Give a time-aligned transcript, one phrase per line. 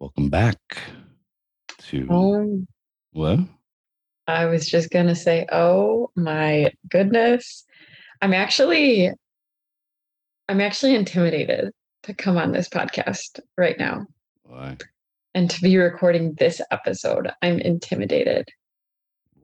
[0.00, 0.58] Welcome back
[1.88, 2.68] to Um,
[3.12, 3.40] what?
[4.26, 7.64] I was just gonna say, oh my goodness.
[8.22, 9.10] I'm actually
[10.48, 11.72] I'm actually intimidated
[12.04, 14.06] to come on this podcast right now
[14.44, 14.76] Why?
[15.34, 17.30] and to be recording this episode.
[17.42, 18.48] I'm intimidated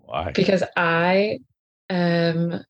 [0.03, 0.33] Why?
[0.33, 1.39] because I
[1.91, 2.63] um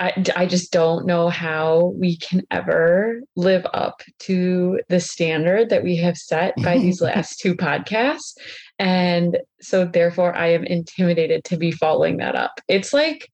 [0.00, 5.82] I, I just don't know how we can ever live up to the standard that
[5.82, 8.34] we have set by these last two podcasts.
[8.78, 12.60] And so therefore I am intimidated to be following that up.
[12.68, 13.28] It's like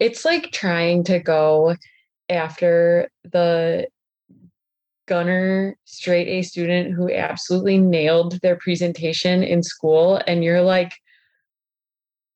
[0.00, 1.76] it's like trying to go
[2.28, 3.88] after the
[5.06, 10.92] gunner straight A student who absolutely nailed their presentation in school and you're like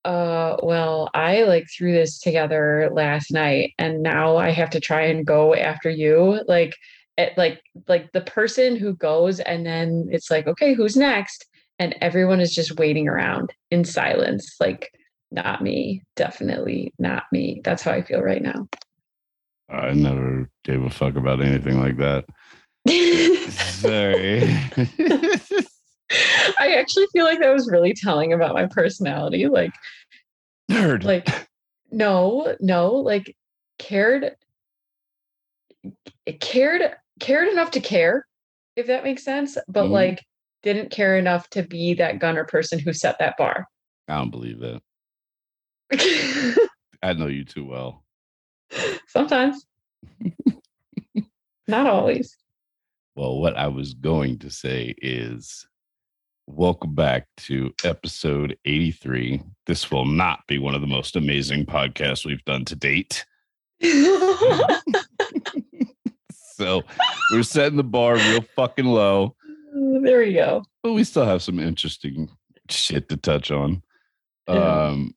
[0.05, 5.03] uh well i like threw this together last night and now i have to try
[5.03, 6.75] and go after you like
[7.17, 11.47] it, like like the person who goes and then it's like okay who's next
[11.79, 14.91] and everyone is just waiting around in silence like
[15.31, 18.67] not me definitely not me that's how i feel right now
[19.69, 22.27] I never gave a fuck about anything like that.
[23.81, 24.43] Sorry.
[26.61, 29.73] i actually feel like that was really telling about my personality like
[30.73, 31.05] Nerd.
[31.05, 31.29] like
[31.91, 33.37] no no like
[33.79, 34.37] cared
[36.41, 36.83] cared
[37.21, 38.27] cared enough to care
[38.77, 39.91] if that makes sense but Mhm.
[39.91, 40.25] like
[40.63, 43.67] didn't care enough to be that gunner person who set that bar
[44.09, 44.81] I don't believe that.
[47.03, 48.05] I know you too well.
[49.09, 49.67] sometimes
[51.69, 52.37] not always
[53.15, 55.67] Well, what I was going to say is
[56.47, 59.43] welcome back to episode 83.
[59.67, 63.25] This will not be one of the most amazing podcasts we've done to date.
[66.55, 66.83] So
[67.33, 69.35] we're setting the bar real fucking low,
[70.03, 72.29] there we go but we still have some interesting
[72.69, 73.83] shit to touch on.
[74.49, 74.89] Yeah.
[74.89, 75.15] Um,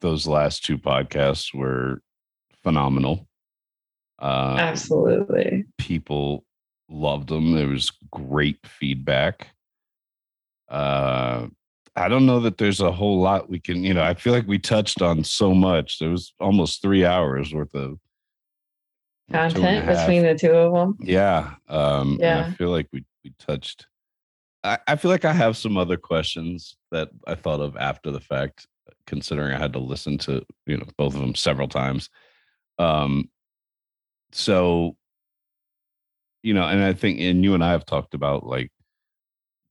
[0.00, 2.02] those last two podcasts were
[2.62, 3.28] phenomenal.
[4.18, 6.44] Uh, absolutely people
[6.88, 7.52] loved them.
[7.52, 9.48] There was great feedback.
[10.72, 11.48] Uh,
[11.94, 14.46] I don't know that there's a whole lot we can, you know, I feel like
[14.46, 15.98] we touched on so much.
[15.98, 17.98] There was almost three hours worth of
[19.30, 21.54] two and a content between the two of them Yeah.
[21.68, 23.86] Um, and I feel like we, we touched.
[24.64, 28.20] I, I feel like I have some other questions that I thought of after the
[28.20, 28.66] fact,
[29.06, 32.08] considering I had to listen to, you know, both of them several times.
[32.78, 33.28] Um,
[34.32, 34.96] so,
[36.42, 38.72] you know, and I think, and you and I have talked about like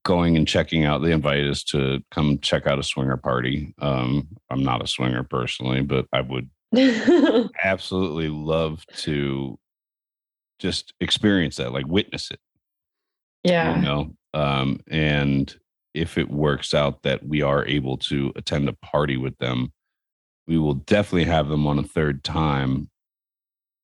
[0.04, 1.02] going and checking out.
[1.02, 3.74] They invite us to come check out a swinger party.
[3.80, 6.50] Um, I'm not a swinger personally, but I would
[7.64, 9.58] absolutely love to
[10.58, 12.40] just experience that, like witness it
[13.44, 15.56] yeah you know um and
[15.94, 19.72] if it works out that we are able to attend a party with them
[20.46, 22.88] we will definitely have them on a third time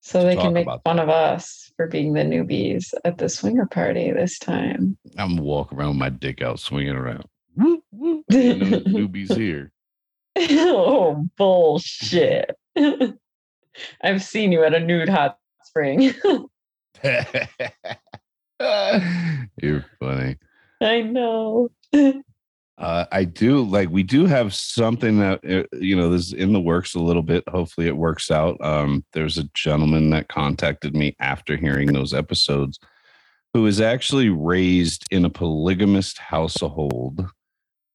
[0.01, 3.67] so they can make about fun of us for being the newbies at the swinger
[3.67, 4.97] party this time.
[5.17, 7.25] I'm gonna walk around with my dick out swinging around.
[7.57, 8.25] Woo, woo.
[8.31, 9.73] Newbies here.
[10.37, 12.57] Oh bullshit.
[14.03, 16.15] I've seen you at a nude hot spring.
[17.03, 17.35] You're
[20.01, 20.37] funny.
[20.81, 21.71] I know
[22.79, 26.53] Uh, I do like we do have something that uh, you know this is in
[26.53, 27.43] the works a little bit.
[27.49, 28.57] Hopefully, it works out.
[28.61, 32.79] Um, there's a gentleman that contacted me after hearing those episodes,
[33.53, 37.27] who is actually raised in a polygamist household,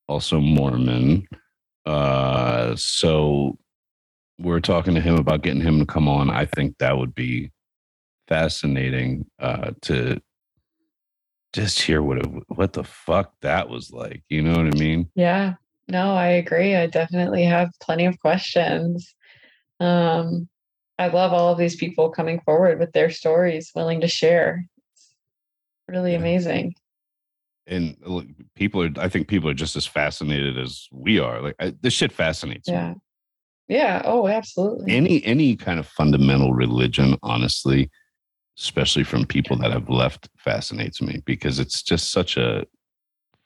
[0.10, 1.28] also Mormon.
[1.86, 3.58] Uh, so
[4.38, 6.30] we're talking to him about getting him to come on.
[6.30, 7.52] I think that would be
[8.28, 10.22] fascinating uh, to
[11.54, 14.24] just hear what it, what the fuck that was like.
[14.30, 15.10] You know what I mean?
[15.16, 15.54] yeah
[15.90, 19.14] no i agree i definitely have plenty of questions
[19.82, 20.48] um
[20.98, 24.66] i love all of these people coming forward with their stories willing to share
[24.96, 25.12] it's
[25.90, 26.74] really amazing
[27.68, 28.26] And look,
[28.56, 28.90] people are.
[28.98, 31.42] I think people are just as fascinated as we are.
[31.42, 32.74] Like I, this shit fascinates me.
[32.76, 32.94] yeah
[33.70, 37.90] yeah oh absolutely Any any kind of fundamental religion, honestly,
[38.60, 42.66] especially from people that have left, fascinates me because it's just such a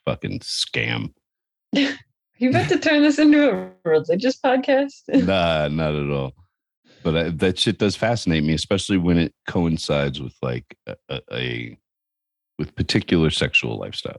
[0.05, 1.13] fucking scam.
[1.73, 6.33] you about to turn this into a religious podcast nah, not at all.
[7.03, 11.21] But I, that shit does fascinate me, especially when it coincides with like a, a,
[11.31, 11.77] a
[12.57, 14.17] with particular sexual lifestyles.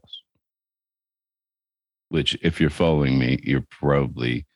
[2.08, 4.46] Which, if you're following me, you're probably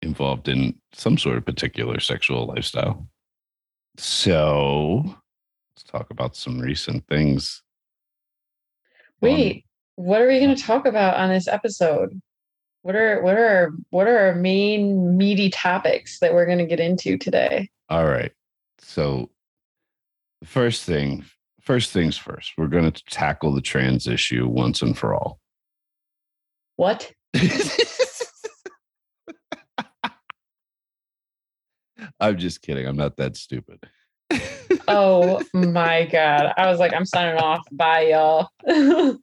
[0.00, 3.08] involved in some sort of particular sexual lifestyle.
[3.98, 5.16] So,
[5.76, 7.62] let's talk about some recent things.
[9.20, 12.18] Wait, what are we going to talk about on this episode?
[12.80, 16.80] What are what are what are our main meaty topics that we're going to get
[16.80, 17.68] into today?
[17.90, 18.32] All right.
[18.78, 19.30] So,
[20.44, 21.24] first thing,
[21.60, 25.40] first things first, we're going to tackle the trans issue once and for all.
[26.76, 27.12] What?
[32.20, 32.86] I'm just kidding.
[32.86, 33.80] I'm not that stupid.
[34.88, 36.52] Oh my god.
[36.56, 37.60] I was like I'm signing off.
[37.72, 38.50] Bye y'all.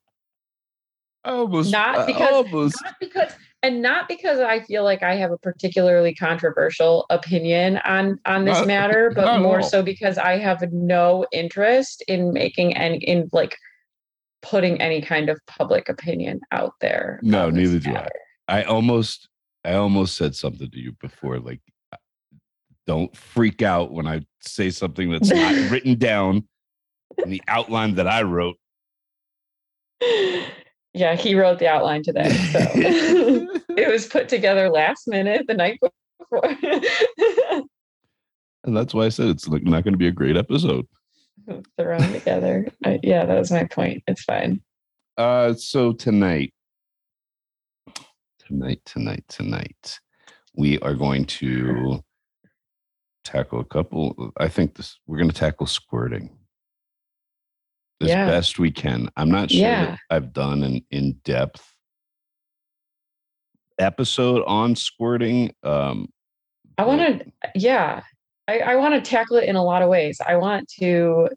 [1.26, 3.32] almost Not uh, because- almost not because
[3.62, 8.58] and not because I feel like I have a particularly controversial opinion on on this
[8.58, 9.64] Not- matter, but more all.
[9.64, 13.58] so because I have no interest in making any in like
[14.42, 17.20] putting any kind of public opinion out there.
[17.24, 17.94] No, neither do I.
[17.94, 18.12] matter.
[18.50, 19.30] I almost
[19.64, 21.62] I almost said something to you before like
[22.86, 26.48] don't freak out when I say something that's not written down
[27.24, 28.58] in the outline that I wrote.
[30.94, 32.30] yeah, he wrote the outline today.
[32.30, 32.60] So
[33.78, 36.46] it was put together last minute the night before.
[38.64, 40.86] and that's why I said it's not going to be a great episode.
[41.78, 42.68] Thrown together.
[42.86, 44.04] I, yeah, that was my point.
[44.08, 44.62] It's fine.
[45.18, 46.54] Uh so tonight
[48.40, 50.00] tonight tonight tonight
[50.56, 52.04] we are going to
[53.24, 56.30] tackle a couple I think this we're going to tackle squirting
[58.02, 58.28] as Yeah.
[58.28, 59.10] best we can.
[59.18, 59.86] I'm not sure Yeah.
[59.86, 61.66] that I've done an in-depth
[63.80, 66.08] episode on squirting um
[66.78, 68.02] I want to, yeah,
[68.48, 70.20] I, I want to tackle it in a lot of ways.
[70.26, 71.30] I want to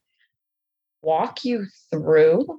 [1.02, 2.58] walk you through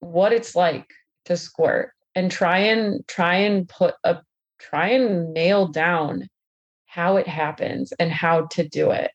[0.00, 0.86] what it's like
[1.24, 4.18] to squirt and try and try and put a
[4.58, 6.28] try and nail down
[6.90, 9.12] how it happens and how to do it.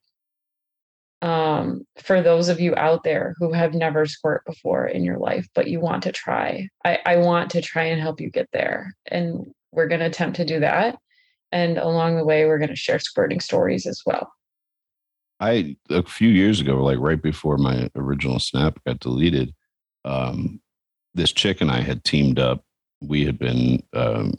[1.22, 5.46] Um, for those of you out there who have never squirt before in your life,
[5.54, 8.94] but you want to try, I, I want to try and help you get there.
[9.08, 10.98] And we're going to attempt to do that.
[11.52, 14.32] And along the way, we're going to share squirting stories as well.
[15.42, 19.54] I a few years ago, like right before my original snap got deleted,
[20.06, 20.62] um,
[21.14, 22.64] this chick and I had teamed up.
[23.02, 24.34] We had been um,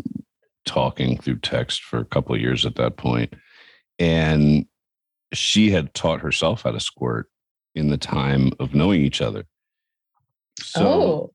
[0.67, 3.33] talking through text for a couple of years at that point,
[3.99, 4.67] and
[5.33, 7.31] she had taught herself how to squirt
[7.75, 9.45] in the time of knowing each other.
[10.61, 11.33] So oh,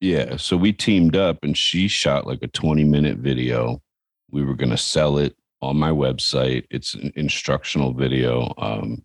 [0.00, 3.82] yeah, so we teamed up, and she shot like a twenty-minute video.
[4.30, 6.64] We were going to sell it on my website.
[6.70, 9.04] It's an instructional video, um,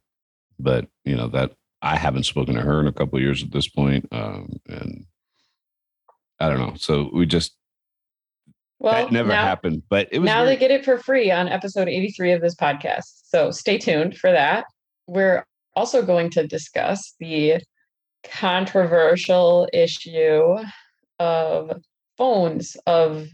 [0.60, 3.52] but you know that I haven't spoken to her in a couple of years at
[3.52, 5.06] this point, um, and
[6.40, 6.74] I don't know.
[6.76, 7.56] So we just
[8.82, 9.84] well, that never now, happened.
[9.90, 12.56] But it was now very- they get it for free on episode 83 of this
[12.56, 13.22] podcast.
[13.26, 14.66] So stay tuned for that.
[15.08, 15.46] We're
[15.76, 17.62] also going to discuss the
[18.24, 20.58] controversial issue
[21.20, 21.72] of
[22.18, 23.28] phones of,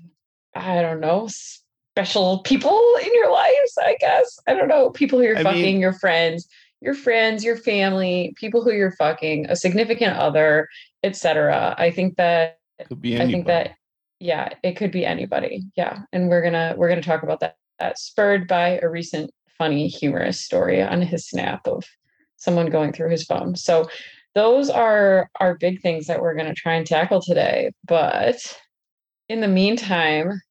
[0.56, 4.40] I don't know, special people in your lives, I guess.
[4.48, 6.48] I don't know, people who you're I fucking, mean- your friends,
[6.82, 10.68] your friends, your family, people who you're fucking, a significant other,
[11.04, 11.74] etc.
[11.78, 13.77] I think that could be I think that
[14.20, 15.64] yeah, it could be anybody.
[15.76, 17.58] Yeah, and we're gonna we're gonna talk about that.
[17.80, 21.84] That spurred by a recent funny humorous story on his snap of
[22.38, 23.56] someone going through his phone.
[23.56, 23.88] So
[24.34, 27.72] those are our big things that we're gonna try and tackle today.
[27.88, 28.38] But
[29.30, 30.42] in the meantime,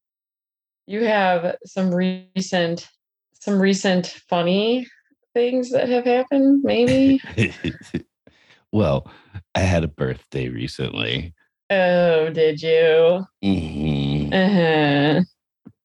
[0.85, 2.87] you have some recent
[3.33, 4.87] some recent funny
[5.33, 6.63] things that have happened.
[6.63, 7.21] Maybe.
[8.71, 9.11] well,
[9.53, 11.33] I had a birthday recently.
[11.69, 13.25] Oh, did you?
[13.43, 14.33] Mhm.
[14.33, 15.21] Uh-huh.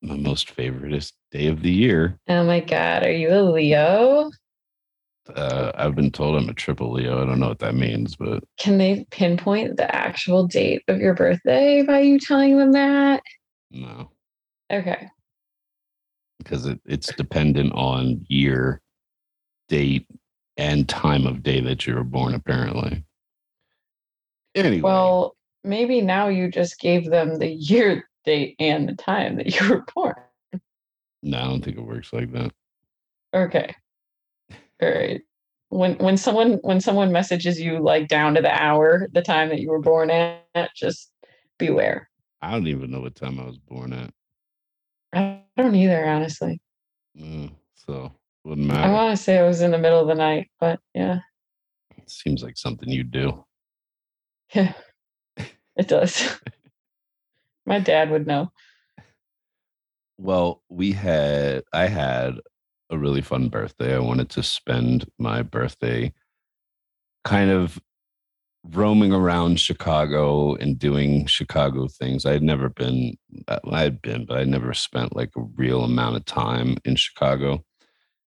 [0.02, 2.18] My most favoriteest day of the year.
[2.28, 4.30] Oh my god, are you a Leo?
[5.34, 7.22] Uh, I've been told I'm a triple Leo.
[7.22, 11.14] I don't know what that means, but Can they pinpoint the actual date of your
[11.14, 13.22] birthday by you telling them that?
[13.70, 14.10] no,
[14.70, 15.08] Okay.
[16.38, 18.80] because it, it's dependent on year,
[19.68, 20.08] date,
[20.56, 23.04] and time of day that you were born, apparently.
[24.56, 29.60] Anyway, Well, maybe now you just gave them the year, date, and the time that
[29.60, 30.14] you were born.
[31.22, 32.52] no, I don't think it works like that.
[33.34, 33.74] Okay.
[34.82, 35.20] All right.
[35.70, 39.60] When when someone when someone messages you like down to the hour, the time that
[39.60, 40.44] you were born at,
[40.76, 41.10] just
[41.58, 42.10] beware.
[42.42, 44.12] I don't even know what time I was born at.
[45.14, 46.60] I don't either, honestly.
[47.18, 48.12] Mm, so
[48.44, 48.88] wouldn't matter.
[48.88, 51.20] I want to say it was in the middle of the night, but yeah,
[51.96, 53.44] It Seems like something you'd do.
[54.54, 54.72] yeah,
[55.76, 56.38] it does.
[57.66, 58.50] My dad would know.
[60.18, 62.40] Well, we had I had
[62.90, 63.94] a really fun birthday.
[63.94, 66.12] I wanted to spend my birthday
[67.24, 67.80] kind of
[68.64, 72.24] roaming around Chicago and doing Chicago things.
[72.24, 73.16] I had never been,
[73.48, 76.94] uh, I had been, but I never spent like a real amount of time in
[76.94, 77.64] Chicago.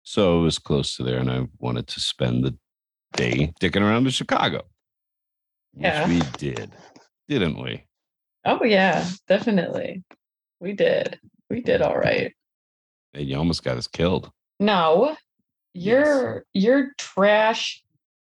[0.03, 2.57] So it was close to there, and I wanted to spend the
[3.15, 4.63] day dicking around in Chicago.
[5.75, 6.09] Yeah.
[6.09, 6.73] We did,
[7.29, 7.85] didn't we?
[8.45, 10.03] Oh yeah, definitely.
[10.61, 11.21] We did.
[11.51, 12.33] We did all right.
[13.15, 14.31] And you almost got us killed.
[14.61, 15.17] No,
[15.75, 17.83] your your trash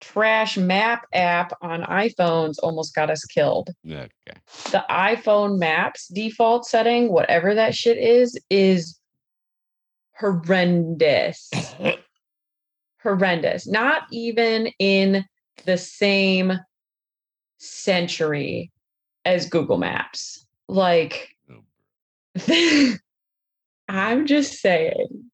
[0.01, 3.71] trash map app on iPhones almost got us killed.
[3.87, 4.39] Okay.
[4.71, 8.99] The iPhone Maps default setting, whatever that shit is, is
[10.17, 11.51] horrendous.
[13.03, 13.67] horrendous.
[13.67, 15.25] Not even in
[15.65, 16.53] the same
[17.59, 18.71] century
[19.25, 20.47] as Google Maps.
[20.69, 22.95] Like Oh,
[23.89, 25.31] I'm just saying,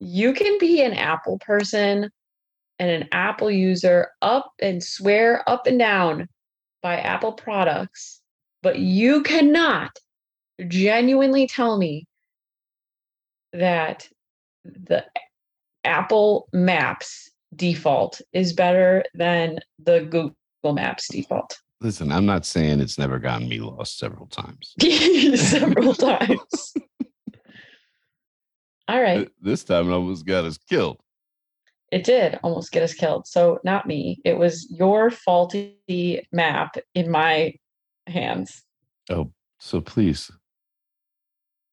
[0.00, 2.10] you can be an Apple person
[2.78, 6.28] and an Apple user up and swear up and down
[6.82, 8.20] by Apple products,
[8.62, 9.96] but you cannot
[10.68, 12.06] genuinely tell me
[13.52, 14.08] that
[14.64, 15.04] the
[15.84, 20.34] Apple Maps default is better than the Google
[20.74, 21.58] Maps default.
[21.84, 24.74] Listen, I'm not saying it's never gotten me lost several times.
[25.38, 26.74] Several times.
[28.88, 29.28] All right.
[29.42, 30.96] This time it almost got us killed.
[31.92, 33.26] It did almost get us killed.
[33.26, 34.18] So, not me.
[34.24, 37.52] It was your faulty map in my
[38.06, 38.62] hands.
[39.10, 40.30] Oh, so please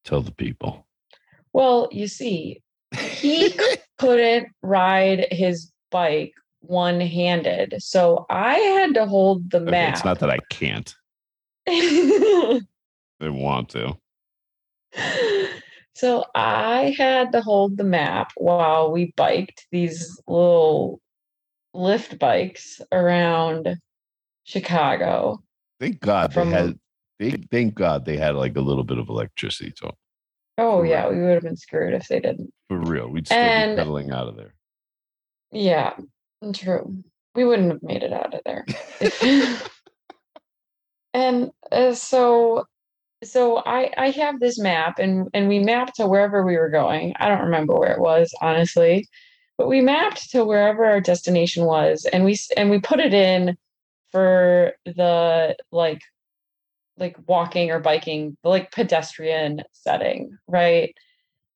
[0.03, 0.85] tell the people.
[1.53, 2.61] Well, you see,
[2.93, 3.57] he
[3.97, 7.75] couldn't ride his bike one handed.
[7.79, 9.93] So, I had to hold the map.
[9.95, 10.93] It's not that I can't.
[11.67, 12.59] I
[13.21, 13.97] want to.
[15.95, 20.99] so I had to hold the map while we biked these little
[21.75, 23.77] Lyft bikes around
[24.43, 25.41] Chicago.
[25.79, 26.79] Thank God From- they had.
[27.19, 29.71] They, thank God they had like a little bit of electricity.
[29.77, 29.91] So
[30.57, 31.15] Oh yeah, Correct.
[31.15, 32.51] we would have been screwed if they didn't.
[32.67, 34.55] for real, we'd still And- be pedaling out of there.
[35.51, 35.93] Yeah,
[36.53, 37.03] true.
[37.35, 38.65] We wouldn't have made it out of there.
[41.13, 42.65] and uh, so
[43.23, 47.13] so I I have this map and and we mapped to wherever we were going.
[47.19, 49.07] I don't remember where it was honestly,
[49.57, 53.57] but we mapped to wherever our destination was and we and we put it in
[54.11, 56.01] for the like
[56.97, 60.93] like walking or biking, like pedestrian setting, right?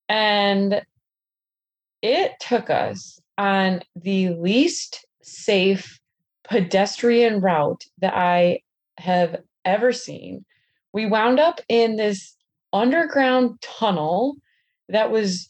[0.09, 0.81] And
[2.01, 5.99] it took us on the least safe
[6.47, 8.59] pedestrian route that I
[8.97, 10.45] have ever seen.
[10.93, 12.35] We wound up in this
[12.71, 14.35] underground tunnel
[14.89, 15.49] that was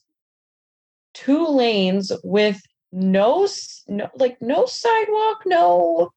[1.13, 2.61] two lanes with
[2.91, 3.47] no,
[3.87, 6.11] no like no sidewalk, no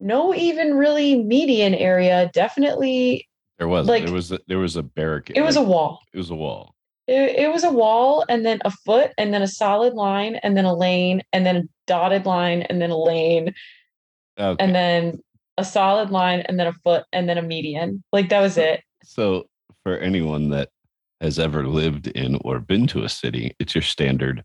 [0.00, 3.26] no even really median area, definitely
[3.58, 5.36] There was like- there was a, there was a barricade.
[5.36, 6.00] it was a wall.
[6.12, 6.74] it was a wall.
[7.08, 10.56] It, it was a wall and then a foot and then a solid line and
[10.56, 13.54] then a lane and then a dotted line and then a lane
[14.38, 14.64] Okay.
[14.64, 15.18] and then
[15.56, 18.04] a solid line and then a foot and then a median.
[18.12, 18.82] Like that was it.
[19.02, 19.48] So,
[19.82, 20.68] for anyone that
[21.20, 24.44] has ever lived in or been to a city, it's your standard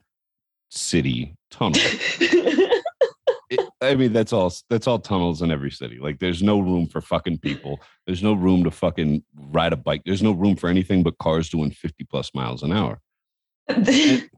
[0.71, 1.79] city tunnel.
[3.83, 4.53] I mean, that's all.
[4.69, 5.99] That's all tunnels in every city.
[5.99, 7.79] Like, there's no room for fucking people.
[8.05, 10.01] There's no room to fucking ride a bike.
[10.05, 12.99] There's no room for anything but cars doing 50 plus miles an hour.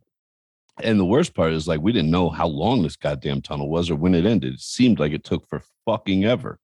[0.84, 3.90] And the worst part is, like, we didn't know how long this goddamn tunnel was
[3.90, 4.56] or when it ended.
[4.56, 6.60] It seemed like it took for fucking ever.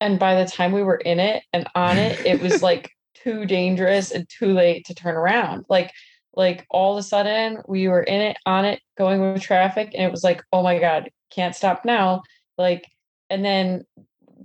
[0.00, 3.46] and by the time we were in it and on it, it was like too
[3.46, 5.64] dangerous and too late to turn around.
[5.70, 5.90] Like,
[6.34, 10.02] like all of a sudden we were in it, on it, going with traffic, and
[10.04, 12.22] it was like, oh my god, can't stop now.
[12.58, 12.86] Like,
[13.30, 13.84] and then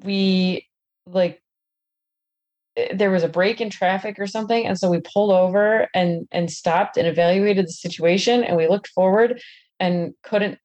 [0.04, 0.68] we
[1.06, 1.42] like
[2.78, 6.28] eh, there was a break in traffic or something and so we pulled over and
[6.32, 9.42] and stopped and evaluated the situation and we looked forward
[9.80, 10.58] and couldn't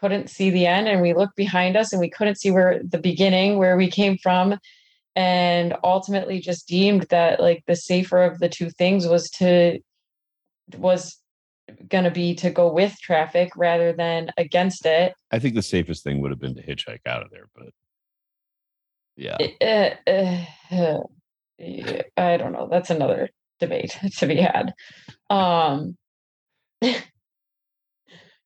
[0.00, 2.98] couldn't see the end and we looked behind us and we couldn't see where the
[2.98, 4.58] beginning where we came from
[5.16, 9.78] and ultimately just deemed that like the safer of the two things was to
[10.76, 11.18] was
[11.88, 16.04] going to be to go with traffic rather than against it I think the safest
[16.04, 17.70] thing would have been to hitchhike out of there, but
[19.16, 19.36] yeah.
[19.60, 20.44] Uh, uh,
[20.74, 21.00] uh,
[22.16, 22.68] I don't know.
[22.70, 23.30] That's another
[23.60, 24.74] debate to be had.
[25.30, 25.96] Um,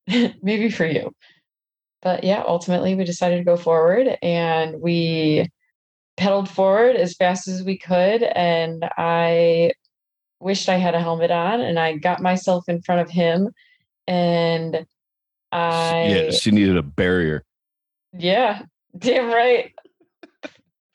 [0.07, 1.13] maybe for you.
[2.03, 5.49] But yeah, ultimately we decided to go forward and we
[6.17, 8.23] pedaled forward as fast as we could.
[8.23, 9.73] And I
[10.41, 13.51] wished I had a helmet on and I got myself in front of him
[14.07, 14.87] and
[15.53, 17.45] I yeah, she needed a barrier.
[18.13, 18.63] yeah,
[18.99, 19.73] Damn right.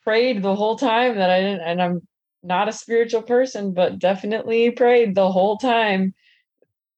[0.02, 2.08] prayed the whole time that I didn't, and I'm
[2.42, 6.14] not a spiritual person, but definitely prayed the whole time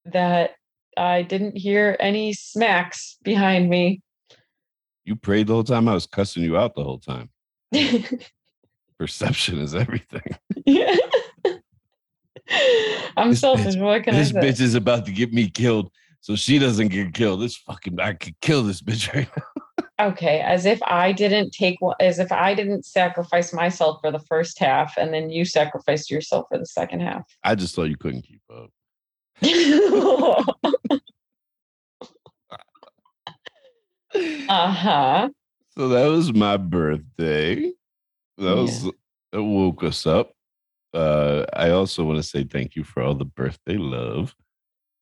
[0.06, 0.52] that
[0.96, 4.00] I didn't hear any smacks behind me.
[5.04, 5.88] You prayed the whole time.
[5.88, 7.30] I was cussing you out the whole time.
[8.98, 10.36] Perception is everything.
[10.66, 10.96] yeah.
[13.16, 13.74] I'm This selfish.
[13.74, 14.48] bitch- What can this I say?
[14.48, 17.40] bitch is about to get me killed, so she doesn't get killed.
[17.42, 19.42] This fucking I could kill this bitch right now.
[20.08, 24.58] okay as if i didn't take as if i didn't sacrifice myself for the first
[24.58, 28.20] half and then you sacrificed yourself for the second half I just thought you couldn't
[28.22, 28.70] keep up.
[34.48, 35.28] uh-huh
[35.74, 37.72] So that was my birthday.
[38.38, 38.86] That was
[39.32, 40.32] it woke us up.
[40.96, 44.34] Uh, I also want to say thank you for all the birthday love.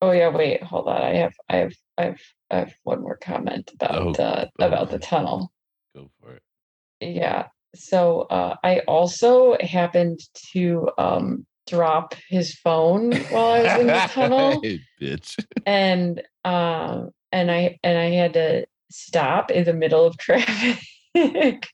[0.01, 2.21] oh yeah wait hold on i have i have i have
[2.51, 4.67] i have one more comment about Oh, uh, oh.
[4.67, 5.51] about the tunnel
[5.95, 6.43] Go for it.
[6.99, 10.19] yeah so uh i also happened
[10.51, 15.31] to um drop his phone while i was in the tunnel Hey, bitch.
[15.65, 21.69] and um and i and i had to stop in the middle of traffic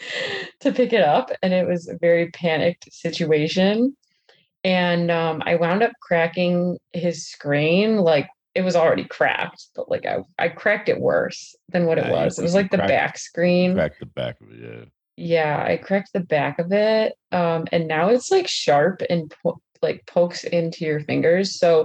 [0.60, 3.96] to pick it up and it was a very panicked situation
[4.64, 10.04] and um i wound up cracking his screen like it was already cracked but like
[10.06, 12.78] i i cracked it worse than what it Yeah, you- was it was like the
[12.78, 14.58] cracked- back screen Crack the back of it.
[14.60, 14.84] Yeah.
[15.16, 19.60] yeah i cracked the back of it um and now it's like sharp and po-
[19.80, 21.82] like pokes into your fingers so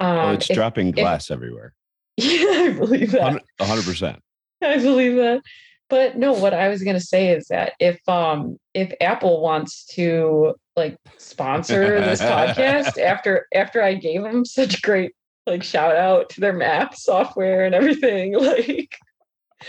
[0.00, 1.72] um oh, it's if- dropping glass everywhere.
[2.16, 2.28] yeah
[2.70, 4.20] i believe that A hundred percent.
[4.62, 5.42] I believe that.
[5.88, 10.54] But no, what I was gonna say is that if um if Apple wants to
[10.74, 15.12] like sponsor this podcast after after I gave them such great
[15.46, 18.96] like shout out to their map software and everything, like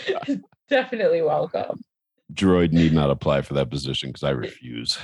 [0.68, 1.80] definitely welcome.
[2.34, 4.98] Droid need not apply for that position because I refuse.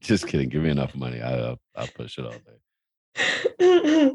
[0.00, 0.50] Just kidding.
[0.50, 1.22] Give me enough money.
[1.22, 4.12] I, I'll, I'll push it all day.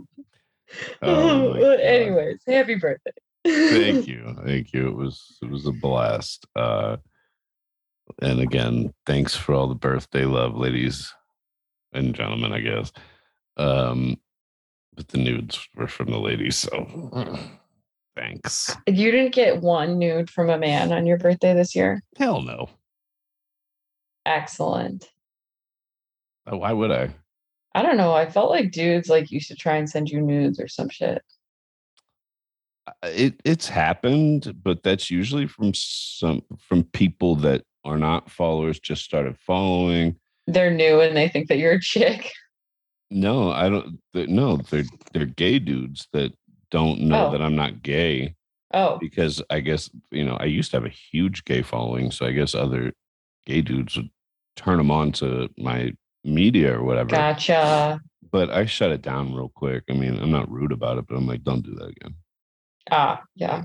[1.01, 3.11] Oh anyways, happy birthday.
[3.45, 4.35] Thank you.
[4.45, 4.87] Thank you.
[4.87, 6.45] It was it was a blast.
[6.55, 6.97] Uh
[8.21, 11.13] and again, thanks for all the birthday love, ladies
[11.93, 12.91] and gentlemen, I guess.
[13.57, 14.17] Um
[14.95, 17.49] but the nudes were from the ladies, so
[18.17, 18.75] thanks.
[18.85, 22.01] You didn't get one nude from a man on your birthday this year.
[22.17, 22.69] Hell no.
[24.25, 25.09] Excellent.
[26.51, 27.13] Uh, Why would I?
[27.75, 28.13] I don't know.
[28.13, 31.23] I felt like dudes like used to try and send you nudes or some shit.
[33.03, 39.03] It it's happened, but that's usually from some from people that are not followers, just
[39.03, 40.15] started following.
[40.47, 42.31] They're new and they think that you're a chick.
[43.11, 43.97] No, I don't.
[44.13, 46.31] No, they're they're gay dudes that
[46.69, 47.31] don't know Oh.
[47.31, 48.35] that I'm not gay
[48.71, 52.27] Oh, because I guess you know I used to have a huge gay following, so
[52.27, 52.93] I guess other
[53.47, 54.11] gay dudes would
[54.55, 55.91] turn them on to my
[56.23, 57.09] media or whatever.
[57.09, 57.99] gotcha.
[58.31, 59.85] But I shut it down real quick.
[59.89, 62.13] I mean, I'm not rude about it, but I'm like, don't do that again.
[62.91, 63.63] Ah, yeah.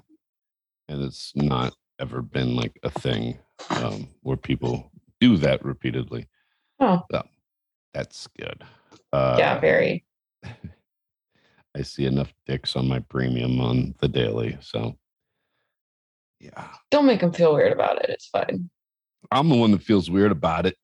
[0.89, 3.39] And it's not ever been like a thing
[3.71, 6.27] um, where people do that repeatedly.
[6.81, 7.03] Oh.
[7.11, 7.23] So
[7.93, 8.63] that's good.
[9.13, 10.05] Uh, yeah, very.
[11.77, 14.57] I see enough dicks on my premium on the daily.
[14.61, 14.97] So,
[16.41, 18.11] yeah, Don't make them feel weird about it.
[18.11, 18.71] It's fine.
[19.31, 20.77] I'm the one that feels weird about it.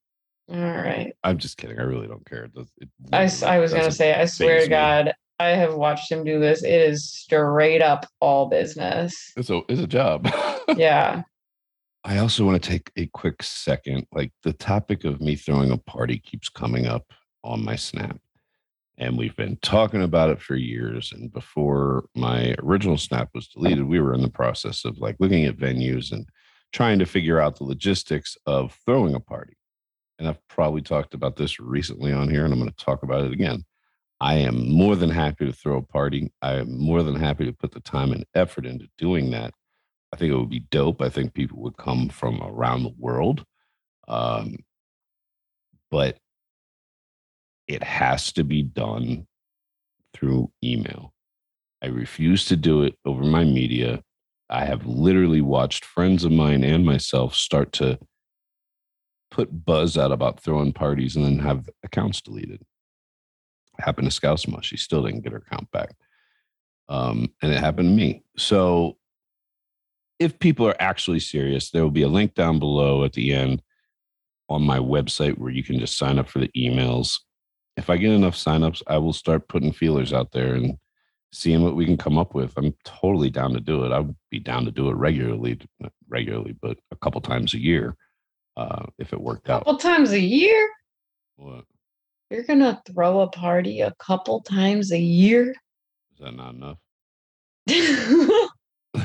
[0.48, 1.12] All right.
[1.22, 1.78] I'm just kidding.
[1.78, 2.44] I really don't care.
[2.44, 4.68] It does, it I, I was going to say, I swear to.
[4.68, 6.62] God, I have watched him do this.
[6.62, 9.32] It is straight up all business.
[9.38, 10.30] It's a, it's a job.
[10.76, 11.22] Yeah.
[12.04, 14.06] I also want to take a quick second.
[14.12, 18.18] Like the topic of me throwing a party keeps coming up on my Snap.
[18.96, 21.12] And we've been talking about it for years.
[21.12, 25.44] And before my original Snap was deleted, we were in the process of like looking
[25.44, 26.24] at venues and
[26.72, 29.56] trying to figure out the logistics of throwing a party.
[30.20, 33.24] And I've probably talked about this recently on here, and I'm going to talk about
[33.24, 33.64] it again.
[34.20, 36.30] I am more than happy to throw a party.
[36.42, 39.54] I am more than happy to put the time and effort into doing that.
[40.12, 41.00] I think it would be dope.
[41.00, 43.44] I think people would come from around the world.
[44.08, 44.56] Um,
[45.90, 46.18] but
[47.66, 49.26] it has to be done
[50.12, 51.14] through email.
[51.82, 54.02] I refuse to do it over my media.
[54.50, 57.98] I have literally watched friends of mine and myself start to
[59.30, 62.62] put buzz out about throwing parties and then have accounts deleted.
[63.80, 64.62] Happened to Scousema.
[64.62, 65.94] She still didn't get her account back.
[66.88, 68.22] Um, and it happened to me.
[68.36, 68.96] So
[70.18, 73.62] if people are actually serious, there will be a link down below at the end
[74.48, 77.18] on my website where you can just sign up for the emails.
[77.76, 80.76] If I get enough signups, I will start putting feelers out there and
[81.32, 82.52] seeing what we can come up with.
[82.56, 83.92] I'm totally down to do it.
[83.92, 87.60] I would be down to do it regularly, not regularly, but a couple times a
[87.60, 87.96] year
[88.56, 89.62] uh, if it worked out.
[89.62, 90.68] A couple times a year.
[91.36, 91.64] What
[92.30, 95.50] You're gonna throw a party a couple times a year.
[95.50, 96.78] is that not enough?
[97.68, 98.48] oh,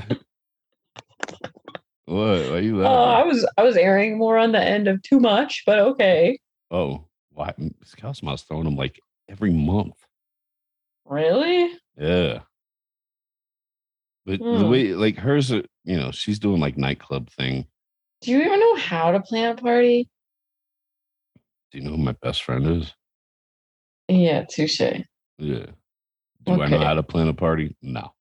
[2.08, 2.18] What?
[2.18, 5.20] Why are you Uh, I was I was airing more on the end of too
[5.20, 6.38] much, but okay.
[6.70, 7.52] oh, why?
[8.00, 9.96] Cosmo's throwing them like every month.
[11.06, 11.72] Really?
[11.98, 12.42] Yeah.
[14.28, 14.70] But the Hmm.
[14.70, 17.66] way, like hers, are, you know, she's doing like nightclub thing.
[18.22, 20.10] Do you even know how to plan a party?
[21.72, 22.94] Do you know who my best friend is?
[24.08, 24.80] Yeah, touche.
[25.38, 25.66] Yeah.
[26.46, 27.76] Do I know how to plan a party?
[27.82, 28.12] No.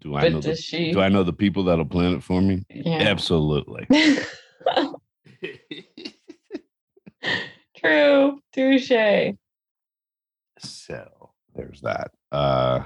[0.00, 0.92] Do I know But the, she?
[0.92, 2.64] do I know the people that'll plan it for me?
[2.70, 2.98] yeah.
[2.98, 3.86] Absolutely.
[7.76, 8.40] True.
[8.52, 9.32] Touche.
[10.58, 12.10] so there's that.
[12.32, 12.84] Uh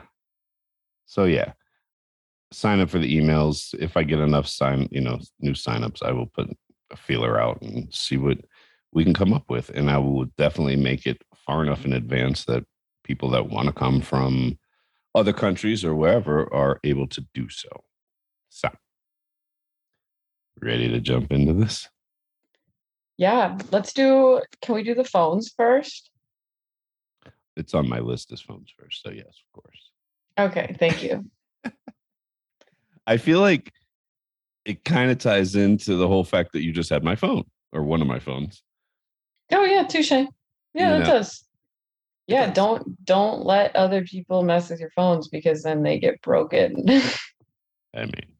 [1.06, 1.52] so yeah.
[2.52, 3.74] Sign up for the emails.
[3.78, 6.48] If I get enough sign, you know, new signups, I will put
[6.90, 8.38] a feeler out and see what
[8.92, 9.70] we can come up with.
[9.70, 12.64] And I will definitely make it far enough in advance that
[13.02, 14.56] people that want to come from
[15.16, 17.68] other countries or wherever are able to do so.
[18.50, 18.68] So
[20.62, 21.88] ready to jump into this?
[23.16, 24.40] Yeah, let's do.
[24.62, 26.10] Can we do the phones first?
[27.56, 29.02] It's on my list as phones first.
[29.02, 29.90] So yes, of course.
[30.38, 31.28] Okay, thank you.
[33.08, 33.72] I feel like
[34.64, 37.82] it kind of ties into the whole fact that you just had my phone or
[37.82, 38.62] one of my phones.
[39.50, 40.28] Oh yeah, touche.
[40.74, 41.44] Yeah, it does.
[42.26, 42.54] Yeah, does.
[42.54, 46.85] don't don't let other people mess with your phones because then they get broken.
[47.94, 48.37] I mean,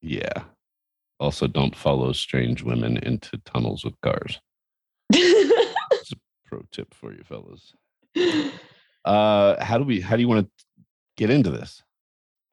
[0.00, 0.42] yeah.
[1.20, 4.40] Also, don't follow strange women into tunnels with cars.
[6.46, 7.74] Pro tip for you fellas.
[9.04, 10.00] Uh, how do we?
[10.00, 10.74] How do you want to
[11.16, 11.82] get into this?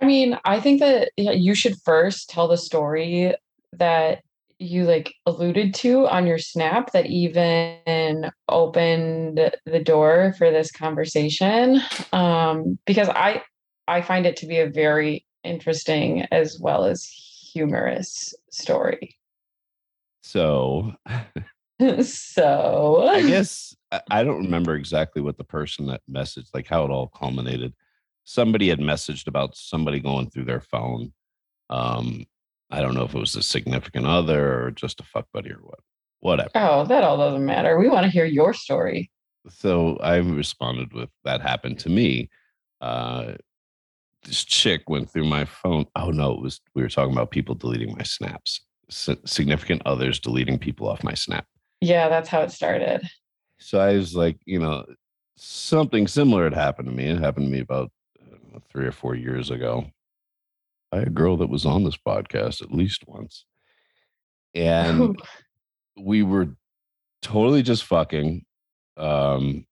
[0.01, 3.33] I mean, I think that you should first tell the story
[3.73, 4.21] that
[4.59, 11.81] you like alluded to on your snap that even opened the door for this conversation.
[12.13, 13.43] Um, because I
[13.87, 17.03] I find it to be a very interesting as well as
[17.53, 19.17] humorous story.
[20.23, 20.93] So,
[22.01, 23.75] so I guess
[24.09, 27.73] I, don't remember exactly what the person that messaged, like how it all culminated.
[28.23, 31.13] Somebody had messaged about somebody going through their phone.
[31.69, 32.25] Um,
[32.71, 35.59] I don't know if it was a significant other or just a fuck buddy or
[35.61, 35.79] what,
[36.19, 36.49] whatever.
[36.55, 37.77] Oh, that all doesn't matter.
[37.77, 39.11] We want to hear your story.
[39.49, 42.29] So I responded with that happened to me.
[42.81, 43.33] Uh,
[44.23, 45.85] this chick went through my phone.
[45.95, 48.61] Oh no, it was we were talking about people deleting my snaps.
[48.89, 51.45] Si- significant others deleting people off my snap.
[51.81, 53.07] Yeah, that's how it started.
[53.59, 54.85] So I was like, you know,
[55.37, 57.05] something similar had happened to me.
[57.05, 57.91] It happened to me about
[58.55, 59.85] know, three or four years ago.
[60.99, 63.45] Had a girl that was on this podcast at least once.
[64.53, 65.17] And
[65.97, 66.55] we were
[67.21, 68.45] totally just fucking.
[68.97, 69.65] Um,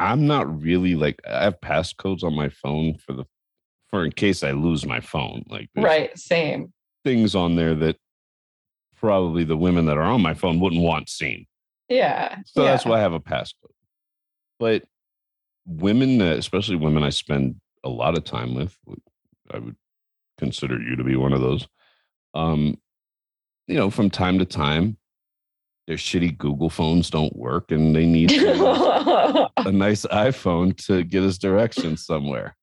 [0.00, 3.24] I'm not really like I have passcodes on my phone for the
[3.88, 5.44] for in case I lose my phone.
[5.48, 6.72] Like right, same.
[7.04, 7.96] things on there that
[8.96, 11.46] probably the women that are on my phone wouldn't want seen.
[11.88, 12.38] Yeah.
[12.46, 12.70] So yeah.
[12.70, 13.74] that's why I have a passcode.
[14.58, 14.84] But
[15.66, 18.76] women, especially women I spend a lot of time with,
[19.52, 19.76] I would
[20.42, 21.68] consider you to be one of those.
[22.34, 22.76] Um,
[23.68, 24.96] you know, from time to time,
[25.86, 31.38] their shitty Google phones don't work and they need a nice iPhone to get us
[31.38, 32.56] directions somewhere.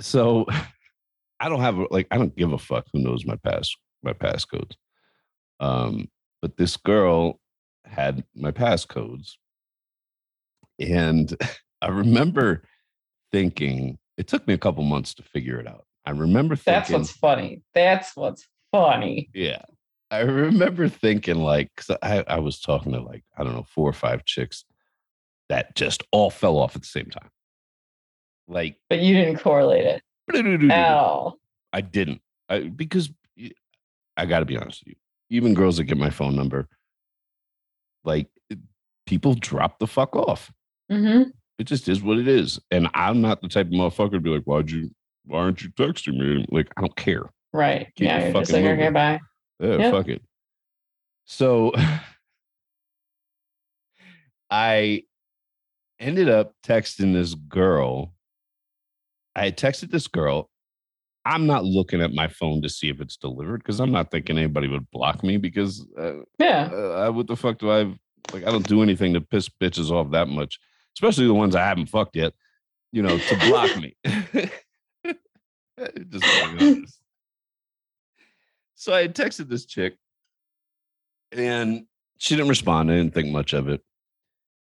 [0.00, 0.46] So
[1.40, 4.74] I don't have like I don't give a fuck who knows my pass my passcodes.
[5.60, 6.08] Um,
[6.42, 7.38] but this girl
[7.84, 9.32] had my passcodes,
[10.78, 11.34] and
[11.82, 12.64] I remember
[13.32, 15.84] thinking it took me a couple months to figure it out.
[16.06, 17.62] I remember thinking, That's what's funny.
[17.74, 19.30] That's what's funny.
[19.34, 19.62] yeah.
[20.12, 23.88] I remember thinking like, cause I, I was talking to like, I don't know, four
[23.88, 24.64] or five chicks
[25.48, 27.28] that just all fell off at the same time.
[28.48, 30.72] Like, But you didn't correlate it.
[30.72, 31.34] Oh.
[31.72, 32.20] I didn't.
[32.48, 33.10] I, because
[34.16, 35.36] I got to be honest with you.
[35.36, 36.68] Even girls that get my phone number,
[38.04, 38.26] like,
[39.06, 40.50] people drop the fuck off.
[40.90, 41.22] hmm
[41.60, 42.58] It just is what it is.
[42.72, 44.90] And I'm not the type of motherfucker to be like, why'd you,
[45.30, 46.44] why aren't you texting me?
[46.50, 47.24] Like, I don't care.
[47.52, 47.86] Right.
[47.96, 49.20] Keep yeah, you're just like, okay, bye.
[49.60, 50.22] Yeah, fuck it.
[51.24, 51.72] So
[54.50, 55.02] I
[55.98, 58.14] ended up texting this girl.
[59.36, 60.50] I texted this girl.
[61.24, 64.38] I'm not looking at my phone to see if it's delivered because I'm not thinking
[64.38, 66.64] anybody would block me because uh, Yeah.
[66.66, 67.82] uh, what the fuck do I
[68.32, 68.44] like?
[68.46, 70.58] I don't do anything to piss bitches off that much,
[70.96, 72.32] especially the ones I haven't fucked yet.
[72.92, 73.94] you know, to block me.
[76.10, 77.00] Just.
[78.74, 79.96] So I had texted this chick
[81.32, 81.84] and
[82.18, 82.90] she didn't respond.
[82.90, 83.82] I didn't think much of it.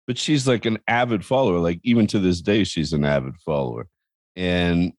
[0.06, 1.58] But she's like an avid follower.
[1.58, 3.88] Like even to this day, she's an avid follower.
[4.36, 4.92] And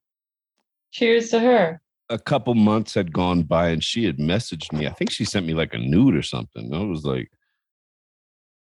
[0.91, 1.81] Cheers to her.
[2.09, 4.87] a couple months had gone by and she had messaged me.
[4.87, 6.73] I think she sent me like a nude or something.
[6.73, 7.29] I was like,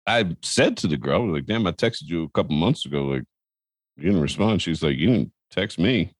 [0.06, 2.86] I said to the girl, I was like, damn, I texted you a couple months
[2.86, 3.04] ago.
[3.06, 3.24] Like,
[3.96, 4.62] you didn't respond.
[4.62, 6.14] She's like, you didn't text me.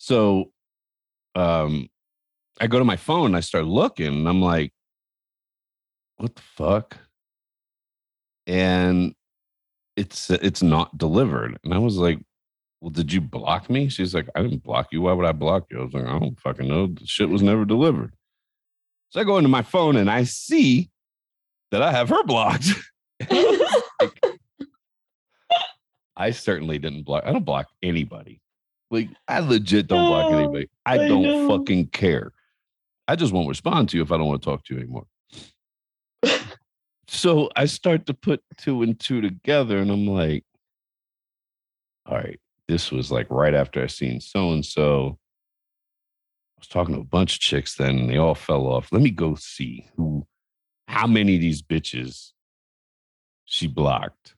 [0.00, 0.50] So
[1.34, 1.88] um
[2.58, 4.72] I go to my phone and I start looking and I'm like,
[6.16, 6.96] what the fuck?
[8.46, 9.14] And
[9.96, 11.58] it's it's not delivered.
[11.64, 12.18] And I was like,
[12.80, 13.90] well, did you block me?
[13.90, 15.02] She's like, I didn't block you.
[15.02, 15.80] Why would I block you?
[15.80, 16.86] I was like, I don't fucking know.
[16.86, 18.14] The shit was never delivered.
[19.10, 20.90] So I go into my phone and I see
[21.72, 22.68] that I have her blocked.
[26.16, 27.24] I certainly didn't block.
[27.26, 28.39] I don't block anybody.
[28.90, 30.68] Like I legit don't block anybody.
[30.84, 31.48] I I don't know.
[31.48, 32.32] fucking care.
[33.06, 35.06] I just won't respond to you if I don't want to talk to you anymore.
[37.08, 40.44] so I start to put two and two together, and I'm like,
[42.06, 45.18] all right, this was like right after I seen so and so.
[46.56, 48.92] I was talking to a bunch of chicks then, and they all fell off.
[48.92, 50.26] Let me go see who,
[50.88, 52.32] how many of these bitches
[53.46, 54.34] she blocked.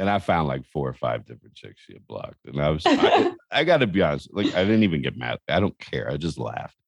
[0.00, 2.46] And I found like four or five different chicks she had blocked.
[2.46, 5.38] And I was, I, I got to be honest, like I didn't even get mad.
[5.46, 6.10] I don't care.
[6.10, 6.78] I just laughed.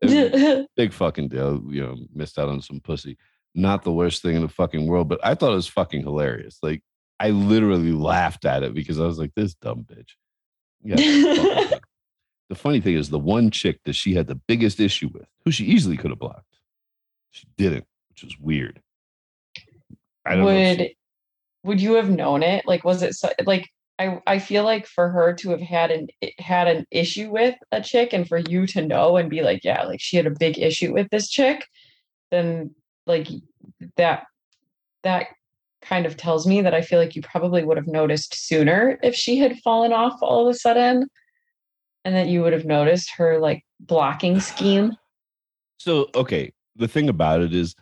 [0.00, 1.62] It was a big fucking deal.
[1.68, 3.18] You know, missed out on some pussy.
[3.54, 6.58] Not the worst thing in the fucking world, but I thought it was fucking hilarious.
[6.62, 6.82] Like
[7.20, 10.12] I literally laughed at it because I was like, this dumb bitch.
[10.82, 10.96] Yeah.
[12.48, 15.50] the funny thing is, the one chick that she had the biggest issue with, who
[15.50, 16.58] she easily could have blocked,
[17.30, 18.80] she didn't, which was weird.
[20.24, 20.44] I don't know.
[20.46, 20.96] would she-
[21.64, 22.66] would you have known it?
[22.66, 26.08] Like, was it so, like I I feel like for her to have had an
[26.38, 29.82] had an issue with a chick, and for you to know and be like, yeah,
[29.84, 31.66] like she had a big issue with this chick,
[32.30, 32.74] then
[33.06, 33.28] like
[33.96, 34.24] that
[35.02, 35.28] that
[35.82, 39.14] kind of tells me that I feel like you probably would have noticed sooner if
[39.14, 41.08] she had fallen off all of a sudden,
[42.04, 44.96] and that you would have noticed her like blocking scheme.
[45.78, 47.74] So okay, the thing about it is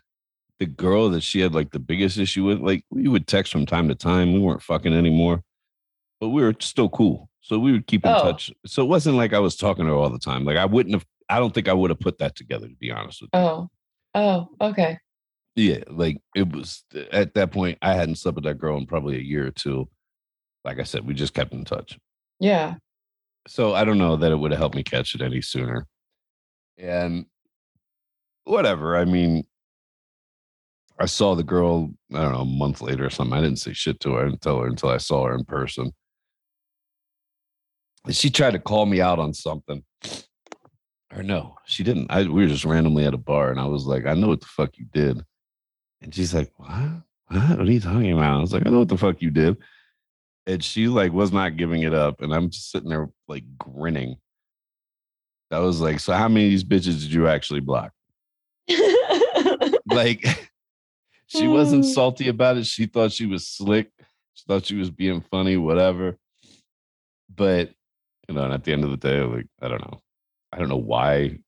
[0.62, 3.66] the girl that she had like the biggest issue with, like we would text from
[3.66, 4.32] time to time.
[4.32, 5.42] We weren't fucking anymore,
[6.20, 7.28] but we were still cool.
[7.40, 8.22] So we would keep in Oh.
[8.22, 8.52] touch.
[8.66, 10.44] So it wasn't like I was talking to her all the time.
[10.44, 12.92] Like I wouldn't have I don't think I would have put that together to be
[12.92, 13.40] honest with you.
[13.40, 13.68] Oh,
[14.14, 14.98] oh, okay.
[15.56, 19.16] Yeah, like it was at that point I hadn't slept with that girl in probably
[19.16, 19.88] a year or two.
[20.64, 21.98] Like I said, we just kept in touch.
[22.38, 22.74] Yeah.
[23.48, 25.86] so I don't know that it would have helped me catch it any sooner.
[26.78, 27.26] And
[28.44, 28.96] whatever.
[28.96, 29.44] I mean,
[30.98, 33.36] I saw the girl, I don't know, a month later or something.
[33.36, 34.20] I didn't say shit to her.
[34.20, 35.92] I didn't tell her until I saw her in person.
[38.04, 39.82] And she tried to call me out on something.
[41.14, 42.10] Or no, she didn't.
[42.10, 44.40] I we were just randomly at a bar and I was like, I know what
[44.40, 45.22] the fuck you did.
[46.00, 47.02] And she's like, What?
[47.28, 47.58] What?
[47.58, 48.38] What are you talking about?
[48.38, 49.56] I was like, I know what the fuck you did.
[50.46, 52.22] And she like was not giving it up.
[52.22, 54.16] And I'm just sitting there like grinning.
[55.50, 57.92] I was like, so how many of these bitches did you actually block?
[59.86, 60.24] Like
[61.36, 61.92] she wasn't Mm.
[61.94, 62.66] salty about it.
[62.66, 63.90] She thought she was slick.
[64.34, 66.18] She thought she was being funny, whatever.
[67.34, 67.70] But
[68.28, 70.02] you know, and at the end of the day, like, I don't know.
[70.52, 71.38] I don't know why.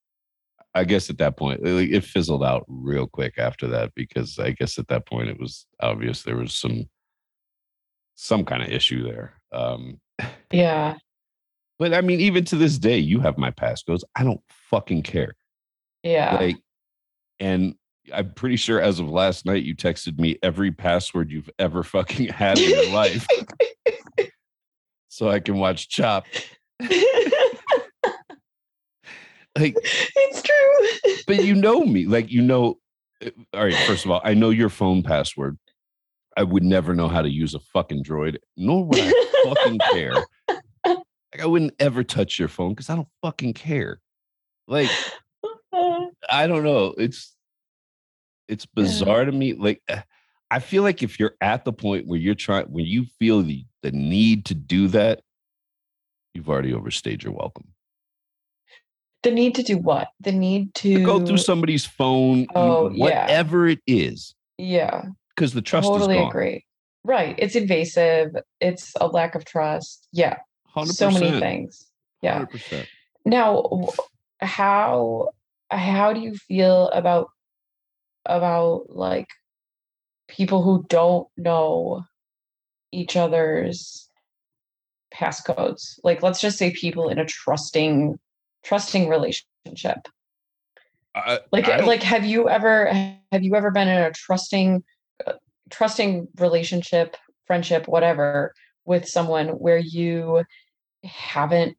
[0.76, 4.50] I guess at that point, like, it fizzled out real quick after that because I
[4.50, 6.88] guess at that point it was obvious there was some
[8.16, 9.40] some kind of issue there.
[9.52, 10.00] Um,
[10.52, 10.96] yeah.
[11.78, 14.02] but I mean, even to this day, you have my passcodes.
[14.16, 15.34] I don't fucking care.
[16.02, 16.34] Yeah.
[16.36, 16.56] Like,
[17.40, 17.74] and
[18.12, 22.28] I'm pretty sure as of last night, you texted me every password you've ever fucking
[22.28, 23.26] had in your life
[25.08, 26.26] so I can watch Chop.
[29.56, 31.14] Like, it's true.
[31.26, 32.06] but you know me.
[32.06, 32.78] Like, you know,
[33.24, 35.58] uh, all right, first of all, I know your phone password.
[36.36, 39.12] I would never know how to use a fucking droid, nor would I
[39.44, 40.14] fucking care.
[40.84, 44.00] Like, I wouldn't ever touch your phone because I don't fucking care.
[44.66, 44.90] Like,
[45.72, 46.94] I don't know.
[46.98, 47.33] It's
[48.48, 49.54] it's bizarre to me.
[49.54, 50.00] Like uh,
[50.50, 53.64] I feel like if you're at the point where you're trying when you feel the
[53.82, 55.22] the need to do that,
[56.34, 57.68] you've already overstayed your welcome.
[59.22, 60.08] the need to do what?
[60.20, 63.00] The need to, To go through somebody's phone, Oh, yeah.
[63.04, 65.06] whatever it is, Yeah.
[65.34, 66.28] because the trust totally is gone.
[66.28, 66.64] agree.
[67.04, 67.34] Right.
[67.38, 68.34] It's invasive.
[68.60, 70.08] It's a lack of trust.
[70.12, 70.36] Yeah.
[70.74, 71.86] 100%, So many things.
[72.22, 72.44] Yeah.
[72.46, 72.86] 100%.
[73.24, 73.88] Now,
[74.40, 75.30] how
[75.70, 77.30] how do you feel about
[78.26, 79.28] about like
[80.28, 82.04] people who don't know
[82.92, 84.08] each other's
[85.12, 85.98] passcodes.
[86.02, 88.18] Like let's just say people in a trusting
[88.64, 90.08] trusting relationship.
[91.14, 92.86] I, Like I like have you ever
[93.30, 94.82] have you ever been in a trusting
[95.26, 95.34] uh,
[95.70, 98.52] trusting relationship, friendship, whatever
[98.84, 100.42] with someone where you
[101.04, 101.76] haven't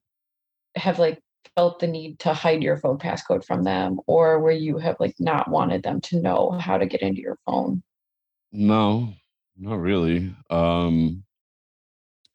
[0.76, 1.20] have like
[1.56, 5.16] felt the need to hide your phone passcode from them or where you have like
[5.20, 7.82] not wanted them to know how to get into your phone?
[8.52, 9.14] No,
[9.58, 10.36] not really.
[10.50, 11.24] Um,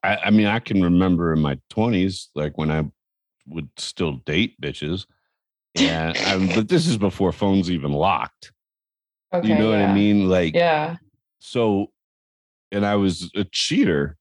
[0.03, 2.85] I, I mean, I can remember in my twenties, like when I
[3.47, 5.07] would still date bitches,
[5.75, 8.53] and I, but this is before phones even locked.
[9.33, 9.49] Okay.
[9.49, 10.29] you know what I mean?
[10.29, 10.97] Like, Yeah.
[11.39, 11.93] so,
[12.73, 14.17] and I was a cheater.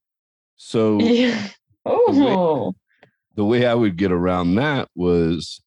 [0.57, 1.47] So Yeah.
[1.85, 2.75] Oh,
[3.39, 5.61] the way I would get around that was,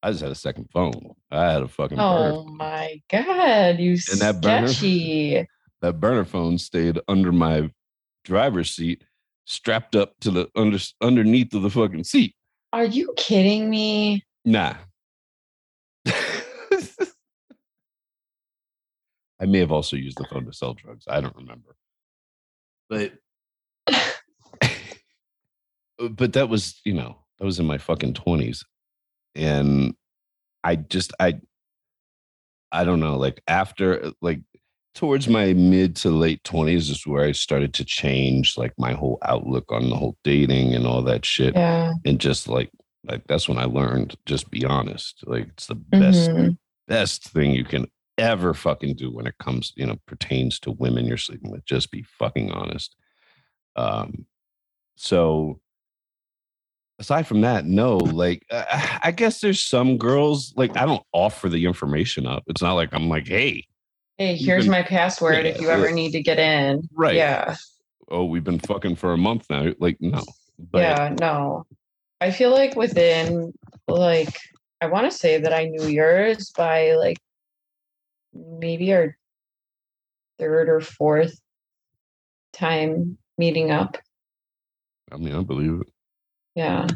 [0.00, 1.16] I just had a second phone.
[1.28, 4.68] I had a fucking burner oh my God, you And that burner?
[4.68, 5.44] sketchy.
[5.82, 7.68] that burner phone stayed under my
[8.22, 9.02] driver's seat,
[9.44, 12.36] strapped up to the under underneath of the fucking seat.
[12.72, 14.22] Are you kidding me?
[14.44, 14.74] Nah.
[16.06, 16.12] I
[19.40, 21.06] may have also used the phone to sell drugs.
[21.08, 21.74] I don't remember.
[22.88, 23.14] But
[26.08, 28.64] but that was, you know, that was in my fucking 20s.
[29.34, 29.94] And
[30.62, 31.40] I just I
[32.72, 34.40] I don't know, like after like
[34.94, 39.18] towards my mid to late 20s is where I started to change like my whole
[39.22, 41.54] outlook on the whole dating and all that shit.
[41.54, 41.92] Yeah.
[42.04, 42.70] And just like
[43.04, 45.22] like that's when I learned just be honest.
[45.26, 46.58] Like it's the best Mhm.
[46.88, 47.86] best thing you can
[48.18, 51.64] ever fucking do when it comes, you know, pertains to women you're sleeping with.
[51.64, 52.94] Just be fucking honest.
[53.76, 54.26] Um,
[54.96, 55.60] so
[56.98, 58.64] aside from that, no, like uh,
[59.02, 62.44] I guess there's some girls like I don't offer the information up.
[62.46, 63.66] It's not like I'm like, hey,
[64.18, 66.88] Hey, here's can- my password if you ever need to get in.
[66.92, 67.14] right?
[67.16, 67.56] Yeah.
[68.10, 69.72] Oh, we've been fucking for a month now.
[69.80, 70.22] Like, no.
[70.70, 71.66] But yeah, no.
[72.20, 73.52] I feel like within
[73.88, 74.38] like
[74.80, 77.18] I want to say that I knew yours by like
[78.32, 79.16] maybe our
[80.38, 81.40] third or fourth
[82.52, 83.96] time meeting up.
[85.10, 85.88] I mean, I believe it.
[86.54, 86.86] Yeah.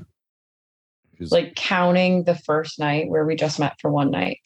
[1.30, 4.38] Like counting the first night where we just met for one night.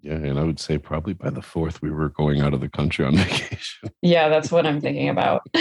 [0.00, 2.68] yeah, and I would say probably by the fourth we were going out of the
[2.68, 3.90] country on vacation.
[4.02, 5.42] Yeah, that's what I'm thinking about.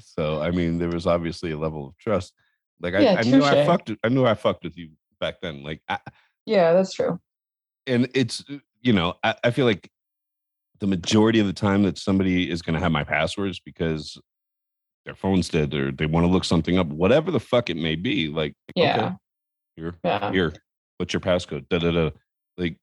[0.00, 2.32] So I mean, there was obviously a level of trust.
[2.80, 3.90] Like I, Yeah, I knew I fucked.
[4.04, 5.64] I knew I fucked with you back then.
[5.64, 5.98] Like, I,
[6.46, 7.18] yeah, that's true.
[7.86, 9.90] and it's uh, you know, I, I feel like
[10.78, 14.16] the majority of the time that somebody is going to have my passwords because
[15.08, 17.96] their phone's dead or they want to look something up, whatever the fuck it may
[17.96, 18.28] be.
[18.28, 18.96] Like, Yeah.
[19.06, 19.14] okay,
[19.76, 20.30] here, Yeah.
[20.32, 20.52] here,
[20.98, 21.66] what's your passcode?
[21.70, 22.10] Da da da.
[22.58, 22.76] Like,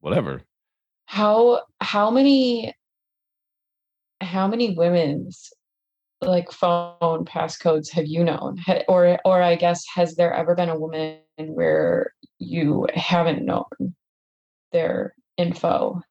[0.00, 0.42] whatever.
[1.06, 2.74] How how many
[4.20, 5.50] how many women's
[6.20, 8.58] like phone passcodes have you known?
[8.86, 13.94] Or or I guess has there ever been a woman where you haven't known
[14.72, 16.02] their info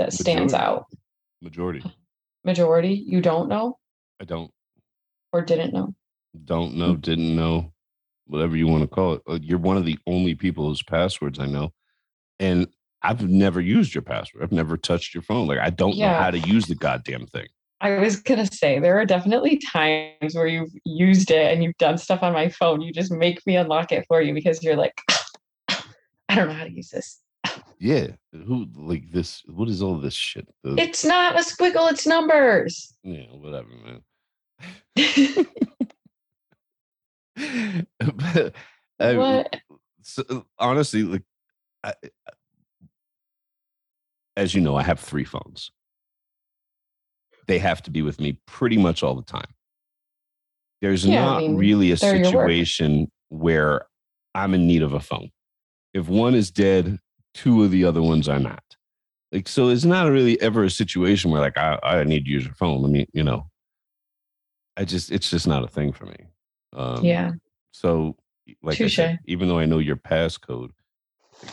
[0.00, 0.56] that stands Majority.
[0.76, 0.86] out?
[1.40, 1.82] Majority.
[2.44, 3.78] Majority you don't know
[4.20, 4.50] I don't
[5.36, 5.94] or didn't know?
[6.44, 7.72] don't know, didn't know,
[8.26, 9.42] whatever you want to call it.
[9.42, 11.72] You're one of the only people whose passwords I know.
[12.38, 12.66] And
[13.02, 14.42] I've never used your password.
[14.42, 15.46] I've never touched your phone.
[15.46, 17.46] Like I don't know how to use the goddamn thing.
[17.80, 21.96] I was gonna say there are definitely times where you've used it and you've done
[21.98, 22.80] stuff on my phone.
[22.82, 25.00] You just make me unlock it for you because you're like,
[26.28, 27.20] I don't know how to use this.
[27.78, 28.08] Yeah.
[28.32, 29.42] Who like this?
[29.46, 30.48] What is all this shit?
[30.64, 32.94] The- It's not a squiggle, it's numbers.
[33.02, 34.00] yeah, whatever, man.
[38.00, 38.54] but
[39.00, 39.56] I, what?
[40.02, 41.22] so, uh, honestly, like,
[41.84, 41.94] I,
[44.36, 45.70] as you know, I have three phones.
[47.46, 49.48] They have to be with me pretty much all the time.
[50.82, 52.50] There's Yeah, I not mean, really a they're your work.
[52.50, 53.86] situation where
[54.34, 55.30] I'm in need of a phone.
[55.94, 56.98] If one is dead,
[57.34, 58.62] two of the other ones are not.
[59.32, 62.44] Like, so it's not really ever a situation where like I, I need to use
[62.44, 62.82] your phone.
[62.82, 63.48] Let me, you know,
[64.76, 66.16] I just it's just not a thing for me.
[66.72, 67.32] Um, Yeah.
[67.70, 68.16] so,
[68.62, 70.70] like said, even though I know your passcode,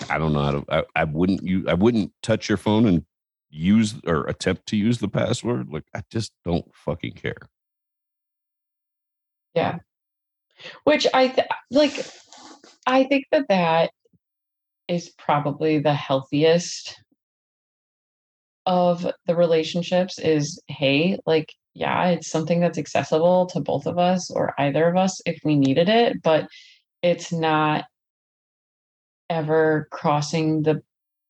[0.10, 0.66] I don't know how to.
[0.70, 1.68] I, I wouldn't you.
[1.68, 3.06] I wouldn't touch your phone and
[3.50, 5.70] use or attempt to use the password.
[5.70, 7.38] Like I just don't fucking care.
[9.54, 9.78] Yeah.
[10.84, 12.06] Which I th- like,
[12.88, 13.92] I think that that
[14.88, 17.00] is probably the healthiest
[18.66, 24.30] of the relationships is hey, like, yeah, it's something that's accessible to both of us
[24.30, 26.48] or either of us if we needed it, but
[27.02, 27.86] it's not
[29.30, 30.82] ever crossing the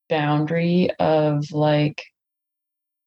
[0.09, 2.03] boundary of like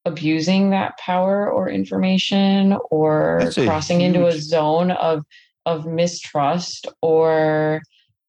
[0.05, 5.25] abusing that power or information or That's a crossing into a zone of
[5.67, 7.83] of mistrust or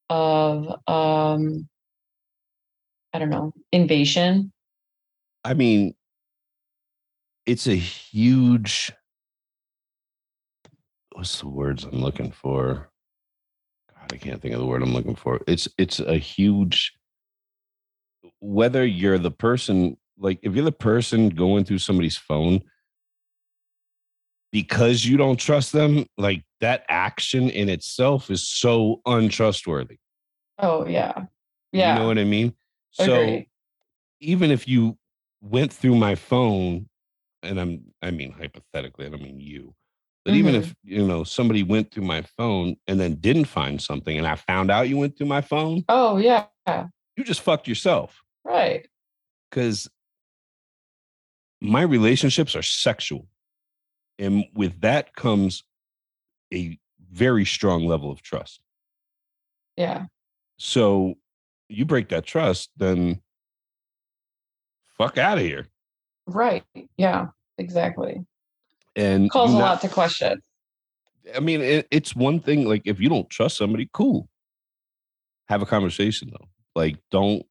[0.09, 1.67] of um
[3.13, 4.51] I don't know, invasion.
[5.43, 5.95] I mean,
[7.47, 8.91] it's a huge.
[11.13, 12.91] What's the words I'm looking for?
[13.95, 15.39] God, I can't think of the word I'm looking for.
[15.47, 16.93] It's it's a huge.
[18.39, 22.61] Whether you're the person, like if you're the person going through somebody's phone,
[24.51, 29.97] because you don't trust them, like that action in itself is so untrustworthy.
[30.59, 31.25] Oh yeah.
[31.71, 31.93] Yeah.
[31.93, 32.53] You know what I mean?
[32.91, 33.49] So Agree.
[34.19, 34.97] even if you
[35.41, 36.89] went through my phone,
[37.43, 39.73] and I'm I mean hypothetically, I don't mean you,
[40.25, 40.59] but even Mhm.
[40.59, 44.35] if you know somebody went through my phone and then didn't find something, and I
[44.35, 46.47] found out you went through my phone, oh yeah.
[47.15, 48.88] you just fucked yourself Right.
[49.49, 49.88] because
[51.61, 53.27] my relationships are sexual,
[54.19, 55.63] and with that comes
[56.53, 56.77] a
[57.11, 58.59] very strong level of trust.
[59.75, 60.05] Yeah.
[60.57, 61.15] So
[61.69, 63.21] you break that trust, then
[64.97, 65.67] fuck out of here.
[66.28, 66.63] Right.
[66.97, 67.28] Yeah.
[67.57, 68.23] Exactly.
[68.95, 70.41] And Calls a not- lot to question.
[71.36, 72.65] I mean, it, it's one thing.
[72.65, 74.30] Like, if you don't trust somebody, cool.
[75.49, 76.47] Have a conversation though.
[76.75, 77.43] Like, don't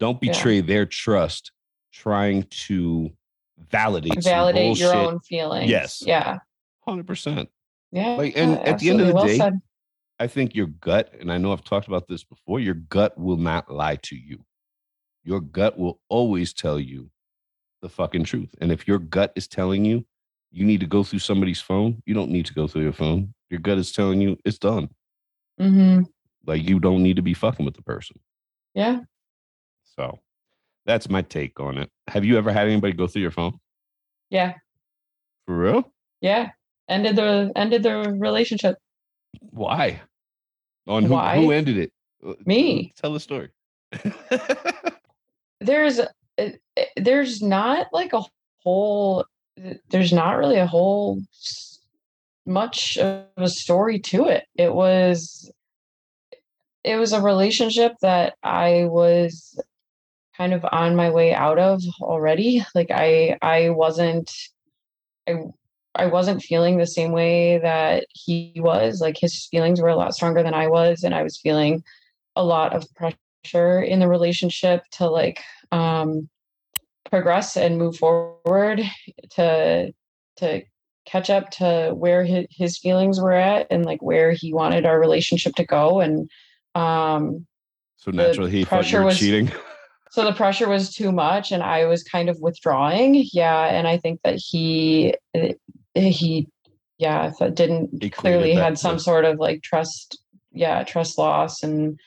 [0.00, 0.32] don't Yeah.
[0.32, 1.52] betray their trust
[1.92, 3.10] trying to
[3.70, 5.70] validate Validate your own feelings.
[5.70, 6.02] Yes.
[6.04, 6.38] Yeah.
[6.86, 7.48] Hundred percent.
[7.92, 8.10] Yeah.
[8.16, 9.54] Like, and yeah, at the end of the well day, said.
[10.20, 12.60] I think your gut, and I know I've talked about this before.
[12.60, 14.44] Your gut will not lie to you.
[15.24, 17.10] Your gut will always tell you
[17.82, 18.54] the fucking truth.
[18.60, 20.04] And if your gut is telling you
[20.50, 23.34] you need to go through somebody's phone, you don't need to go through your phone.
[23.50, 24.88] Your gut is telling you it's done.
[25.58, 26.00] hmm
[26.46, 28.18] Like you don't need to be fucking with the person.
[28.74, 29.00] Yeah.
[29.96, 30.20] So
[30.86, 31.90] that's my take on it.
[32.08, 33.58] Have you ever had anybody go through your phone?
[34.30, 34.54] Yeah.
[35.46, 35.92] For real?
[36.20, 36.50] Yeah.
[36.88, 38.76] Ended the ended the relationship.
[39.40, 40.00] Why?
[40.86, 41.36] On who, Why?
[41.36, 41.92] who ended it?
[42.26, 42.92] Uh, Me.
[42.96, 43.50] Tell the story.
[45.60, 46.00] There's
[46.38, 48.22] uh, uh, there's not like a
[48.62, 49.24] whole
[49.90, 51.20] there's not really a whole
[52.46, 54.46] much of a story to it.
[54.56, 55.52] It was
[56.84, 59.60] it was a relationship that I was
[60.36, 62.64] kind of on my way out of already.
[62.74, 64.32] Like I I wasn't
[65.28, 65.42] I
[65.94, 69.00] I wasn't feeling the same way that he was.
[69.00, 71.82] Like his feelings were a lot stronger than I was and I was feeling
[72.36, 75.40] a lot of pressure in the relationship to like
[75.72, 76.28] um
[77.10, 78.82] progress and move forward
[79.30, 79.92] to
[80.36, 80.62] to
[81.06, 85.00] catch up to where his, his feelings were at and like where he wanted our
[85.00, 86.30] relationship to go and
[86.74, 87.46] um
[87.96, 89.50] so naturally he thought you were was- cheating.
[90.10, 93.96] so the pressure was too much and i was kind of withdrawing yeah and i
[93.96, 95.52] think that he eh,
[95.94, 96.46] he
[96.98, 100.18] yeah didn't Equated clearly had some sort of like trust
[100.52, 101.98] yeah trust loss and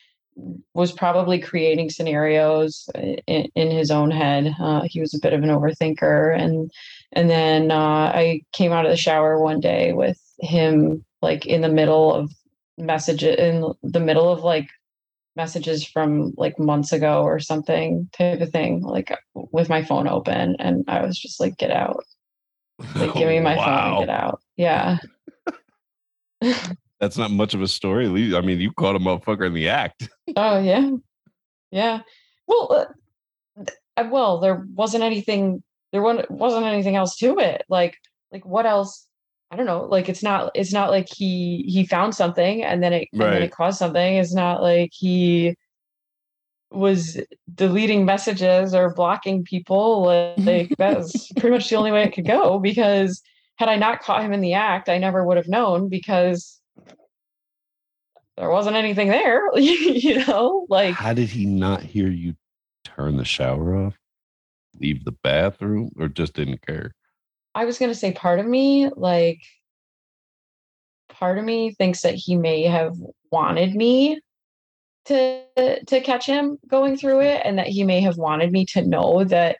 [0.73, 4.55] was probably creating scenarios in, in his own head.
[4.59, 6.37] Uh, he was a bit of an overthinker.
[6.37, 6.71] And
[7.13, 11.61] and then uh, i came out of the shower one day with him like in
[11.61, 12.31] the middle of
[12.77, 14.69] messages, in the middle of like
[15.35, 20.55] messages from like months ago or something type of thing like with my phone open.
[20.59, 22.03] And i was just like get out.
[22.95, 24.41] Like give me my phone and get out.
[24.55, 24.97] Yeah
[27.01, 28.05] That's not much of a story.
[28.35, 30.07] I mean, you caught a motherfucker in the act.
[30.35, 30.91] oh yeah.
[31.71, 32.01] Yeah.
[32.47, 32.87] Well
[33.57, 33.63] uh,
[33.97, 37.65] uh, well there wasn't anything there wasn't, anything else to it.
[37.67, 37.97] Like
[38.31, 39.07] like what else?
[39.49, 39.85] I don't know.
[39.85, 43.41] Like it's not it's not like he he found something and then it and then
[43.41, 44.15] it caused something.
[44.17, 45.55] It's not like he
[46.69, 47.19] was
[47.55, 50.03] deleting messages or blocking people.
[50.37, 53.23] Like that's pretty much the only way it could go because
[53.57, 56.60] had i not caught him in the act i never would have known because
[58.41, 62.35] there wasn't anything there you know like How did he not hear you
[62.83, 63.97] turn the shower off,
[64.79, 66.93] leave the bathroom, or just didn't care?
[67.53, 69.41] I was going to say part of me, like,
[71.09, 72.95] part of me thinks that he may have
[73.31, 74.19] wanted me
[75.05, 75.43] to
[75.87, 79.23] to catch him going through it, and that he may have wanted me to know
[79.25, 79.57] that,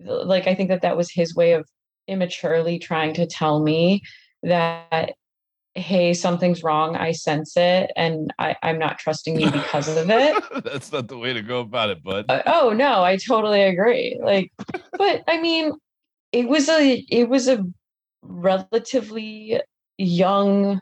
[0.00, 1.68] like, I think that that was his way of
[2.06, 4.02] immaturely trying to tell me
[4.42, 5.14] that,
[5.78, 6.96] hey, something's wrong.
[6.96, 10.42] I sense it, and I, I'm not trusting you because of it.
[10.64, 12.26] That's not the way to go about it, bud.
[12.28, 14.20] Uh, oh no, I totally agree.
[14.22, 14.52] Like,
[14.92, 15.72] but I mean,
[16.32, 17.64] it was a it was a
[18.22, 19.60] relatively
[19.96, 20.80] young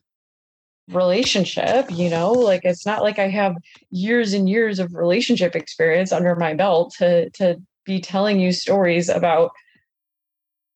[0.88, 3.56] relationship, you know, like it's not like I have
[3.90, 9.08] years and years of relationship experience under my belt to to be telling you stories
[9.08, 9.50] about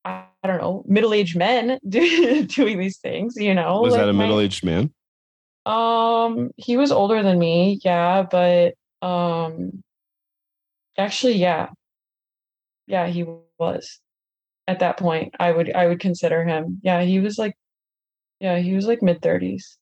[0.03, 3.81] I, don't know, middle-aged men do, doing these things, you know.
[3.81, 4.91] Was like that a my- middle-aged man?
[5.65, 8.73] Um, he was older than me, yeah, but
[9.03, 9.83] um
[10.97, 11.69] actually yeah.
[12.87, 13.25] Yeah, he
[13.59, 13.99] was.
[14.67, 16.79] At that point, I would I would consider him.
[16.83, 17.55] Yeah, he was like
[18.39, 19.77] yeah, he was like mid 30s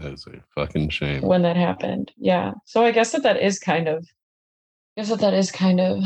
[0.00, 1.22] That's a fucking shame.
[1.22, 2.12] when that happened.
[2.18, 2.52] Yeah.
[2.66, 6.02] So I guess that that is kind of I guess that that is kind of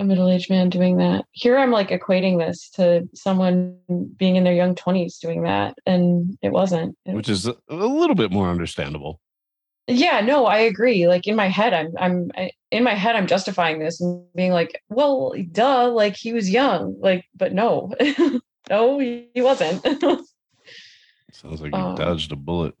[0.00, 1.24] a middle-aged man doing that.
[1.32, 3.76] Here I'm like equating this to someone
[4.16, 6.96] being in their young 20s doing that and it wasn't.
[7.04, 9.20] Which is a little bit more understandable.
[9.86, 11.06] Yeah, no, I agree.
[11.08, 14.52] Like in my head, I'm I'm I, in my head, I'm justifying this and being
[14.52, 17.92] like, well, duh, like he was young, like, but no,
[18.70, 19.82] no, he, he wasn't.
[21.32, 22.74] Sounds like you Um, dodged a bullet.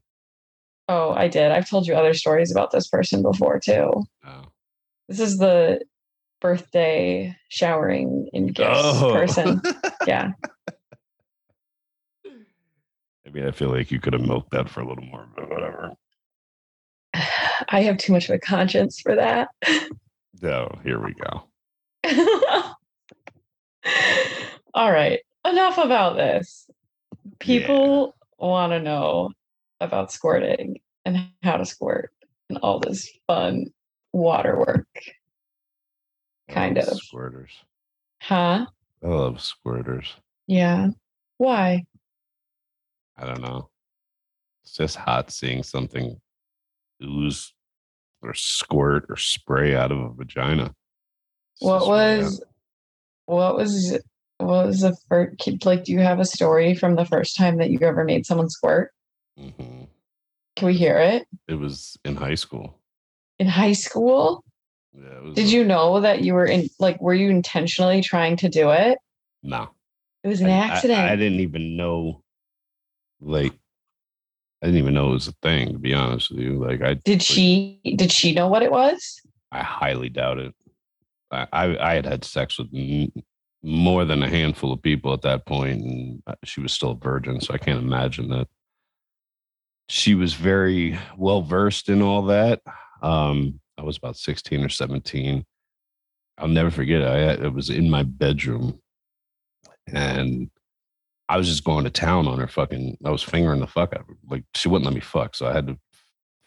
[0.88, 1.50] oh, I did.
[1.50, 4.04] I've told you other stories about this person before too.
[4.24, 4.44] Oh.
[5.08, 5.80] This is the
[6.40, 9.12] birthday showering in gifts Oh.
[9.12, 9.60] person.
[10.06, 10.32] Yeah.
[12.26, 15.48] I mean, I feel like you could have milked that for a little more, but
[15.50, 15.92] whatever.
[17.68, 19.48] I have too much of a conscience for that.
[20.42, 21.44] Oh, here we go.
[24.74, 25.20] All right.
[25.44, 26.68] Enough about this.
[27.40, 29.30] People want to know
[29.80, 32.10] about squirting and how to squirt
[32.48, 33.66] and all this fun
[34.12, 34.86] water work.
[36.50, 36.88] Kind of.
[36.88, 37.50] squirters.
[38.20, 38.66] Huh?
[39.02, 40.12] I love squirters.
[40.46, 40.88] Yeah.
[41.38, 41.84] Why?
[43.16, 43.68] I don't know.
[44.64, 46.20] It's just hot seeing something
[47.02, 47.52] ooze
[48.22, 50.74] or squirt or spray out of a vagina.
[51.54, 52.42] It's What was
[53.26, 53.98] what was
[54.38, 57.70] what was the first like do you have a story from the first time that
[57.70, 58.92] you ever made someone squirt?
[59.38, 59.88] Mhm.
[60.56, 61.26] Can we hear it?
[61.48, 62.78] It was in high school.
[63.38, 64.44] In high school?
[64.94, 65.06] Yeah.
[65.16, 68.48] It was Did you know that you were in like were you intentionally trying to
[68.48, 68.98] do it?
[69.42, 69.70] No.
[70.22, 71.00] It was an I- I- accident.
[71.00, 72.22] I, didn't even know.
[73.20, 73.52] Like,
[74.62, 75.72] I didn't even know it was a thing.
[75.72, 79.20] To be honest with you, like I Did she did she know what it was?
[79.52, 80.54] I highly doubt it.
[81.30, 82.68] I, I, I had had sex with
[83.62, 86.96] more than a handful of people at that point, and uh, she was still a
[86.96, 88.48] virgin, so I can't imagine that.
[89.88, 92.60] She was very well versed in all that.
[93.02, 95.44] Um, I was about sixteen or seventeen.
[96.38, 97.00] I'll never forget.
[97.00, 97.06] It.
[97.06, 98.80] I it was in my bedroom,
[99.86, 100.50] and
[101.28, 102.46] I was just going to town on her.
[102.48, 104.00] Fucking, I was fingering the fuck out.
[104.00, 104.14] of her.
[104.28, 105.78] Like she wouldn't let me fuck, so I had to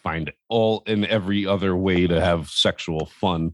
[0.03, 3.53] find all and every other way to have sexual fun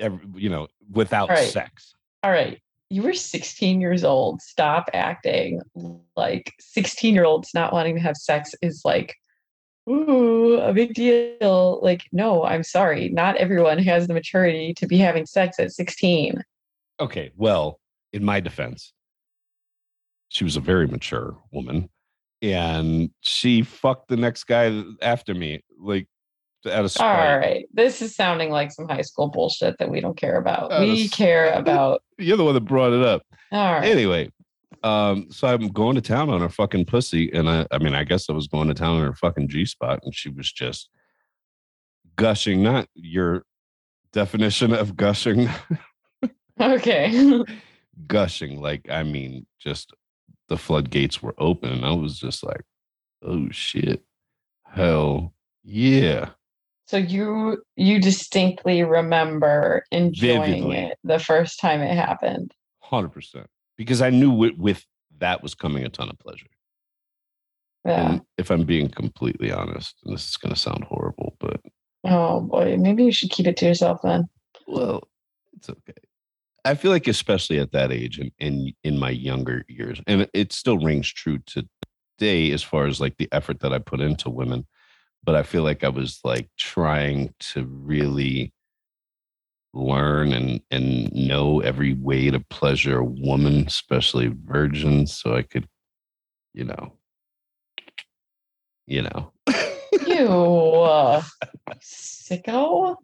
[0.00, 1.48] every, you know without Right.
[1.48, 1.94] sex
[2.24, 2.60] All right.
[2.90, 4.42] You were 16 years old.
[4.42, 5.60] Stop acting
[6.16, 9.14] like 16 year olds not wanting to have sex is like,
[9.88, 11.80] ooh, a big deal.
[11.82, 13.08] Like, no, I'm sorry.
[13.08, 16.42] Not everyone has the maturity to be having sex at 16.
[17.00, 17.78] okay well
[18.12, 18.92] in my defense
[20.30, 21.88] she was a very mature woman
[22.42, 26.06] and she fucked the next guy after me like
[26.66, 27.66] out of All spite right.
[27.72, 30.70] This is sounding like some high school bullshit that we don't care about.
[30.80, 32.02] We care about.
[32.18, 33.22] you're the one that brought it up
[33.52, 33.84] All right.
[33.84, 34.28] anyway
[34.82, 38.04] um so i'm going to town on her fucking pussy and i i mean i
[38.04, 40.88] guess i was going to town on her fucking g-spot and she was just
[42.16, 43.42] gushing not your
[44.12, 45.48] definition of gushing
[46.60, 47.42] Okay.
[48.06, 49.92] gushing like i mean just
[50.48, 52.62] the floodgates were open and i was just like
[53.22, 54.02] oh shit
[54.64, 56.30] hell yeah
[56.88, 60.76] so you you distinctly remember enjoying Vividly.
[60.78, 62.54] it the first time it happened.
[62.90, 63.44] 100%
[63.78, 64.84] because i knew with, with
[65.18, 66.46] that was coming a ton of pleasure
[67.86, 68.10] Yeah.
[68.12, 71.60] and if i'm being completely honest and this is going to sound horrible but
[72.04, 74.28] Oh boy, maybe you should keep it to yourself then.
[74.68, 75.02] Well,
[75.54, 75.98] it's okay.
[76.64, 80.30] I feel like, especially at that age and in, in my younger years, and it-
[80.32, 84.30] it still rings true today as far as like the effort that I put into
[84.30, 84.64] women.
[85.24, 88.52] But I feel like I was like trying to really
[89.74, 95.68] learn and and know every way to pleasure a woman, especially virgins, so I could,
[96.54, 96.92] you know,
[98.86, 99.32] you know.
[100.06, 101.22] You uh,
[101.80, 102.96] sicko.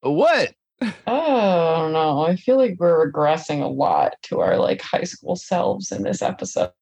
[0.00, 0.54] what?
[1.06, 5.92] Oh no, I feel like we're regressing a lot to our like high school selves
[5.92, 6.72] in this episode.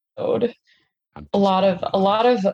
[1.32, 2.46] A lot of a lot of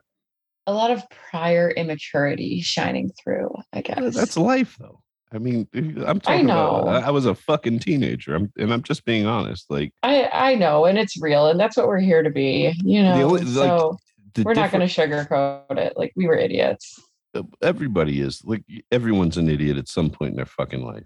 [0.66, 4.14] a lot of prior immaturity shining through, I guess.
[4.14, 5.03] That's life, though.
[5.34, 5.68] I mean,
[6.06, 6.84] I'm talking about.
[6.84, 6.90] know.
[6.90, 9.70] I I was a fucking teenager, I'm, and I'm just being honest.
[9.70, 12.72] Like I I know, and it's real, and that's what we're here to be.
[12.84, 13.96] You know, only- so
[14.34, 15.96] the we're not going to sugarcoat it.
[15.96, 17.00] Like we were idiots.
[17.62, 18.62] Everybody is like
[18.92, 21.04] everyone's an idiot at some point in their fucking life.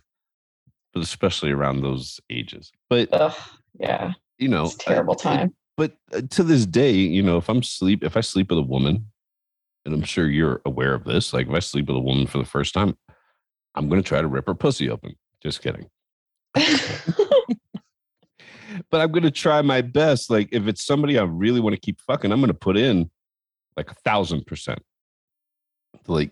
[0.92, 2.70] but especially around those ages.
[2.90, 3.34] But Ugh,
[3.80, 5.54] yeah, you know, it's a terrible I- I- time.
[5.76, 8.62] but uh, to this day, you know, if I'm sleep, if I sleep with a
[8.62, 9.06] woman,
[9.84, 12.38] and I'm sure you're aware of this, like if I sleep with a woman for
[12.38, 12.96] the first time,
[13.78, 15.14] I'm gonna try to rip her pussy open.
[15.42, 15.88] Just kidding.
[18.90, 20.30] But I'm gonna try my best.
[20.30, 23.10] Like if it's somebody I really want to keep fucking, I'm gonna put in
[23.76, 24.80] like a thousand percent.
[26.06, 26.30] Like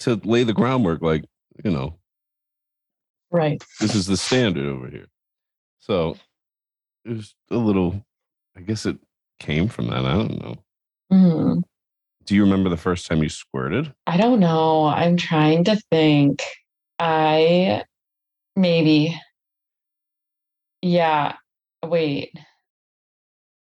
[0.00, 1.24] to lay the groundwork, like,
[1.64, 1.98] you know,
[3.30, 3.62] right.
[3.80, 5.08] this is the standard over here.
[5.80, 6.16] So
[7.04, 8.04] it was a little,
[8.56, 8.98] I guess it
[9.40, 10.04] came from that.
[10.04, 10.56] I don't know.
[11.12, 11.62] Mhm.
[12.28, 13.94] Do you remember the first time you squirted?
[14.06, 14.84] I don't know.
[14.84, 16.44] I'm trying to think.
[16.98, 17.84] I
[18.54, 19.18] maybe.
[20.82, 21.36] Yeah.
[21.82, 22.34] Wait.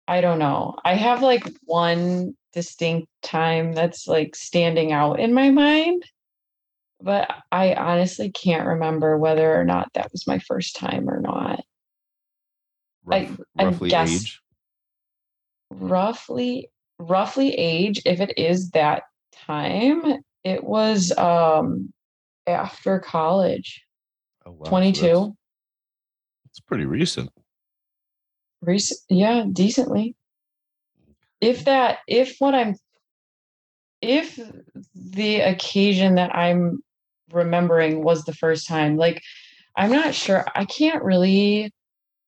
[0.07, 0.75] I don't know.
[0.85, 6.03] I have like one distinct time that's like standing out in my mind,
[7.01, 11.61] but I honestly can't remember whether or not that was my first time or not.
[13.09, 14.41] I- Rough, I roughly guess- age?
[15.71, 16.69] Roughly,
[17.01, 21.91] roughly age, if it is that time, it was um
[22.47, 23.83] after college,
[24.45, 24.63] Oh, wow.
[24.65, 25.01] So 22.
[25.01, 25.29] that's-
[26.45, 27.29] It's pretty recent.
[28.61, 30.15] Recent, yeah, decently.
[31.39, 32.75] If that, if what I'm,
[34.01, 34.39] if
[34.95, 36.83] the occasion that I'm
[37.31, 39.21] remembering was the first time, like,
[39.75, 40.45] I'm not sure.
[40.53, 41.71] I can't really,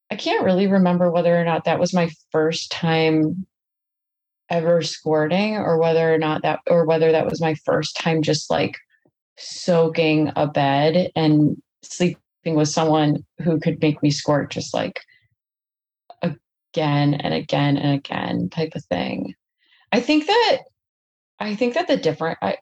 [0.10, 3.46] I can't really remember whether or not that was my first time
[4.54, 8.52] ever squirting or whether or not that, or whether that was my first time just
[8.52, 8.78] like
[9.38, 15.02] soaking a bed and sleeping with someone who could make me squirt just like
[16.22, 19.34] again and again and again type of thing.
[19.92, 20.60] I think that
[21.40, 22.58] I think that the different I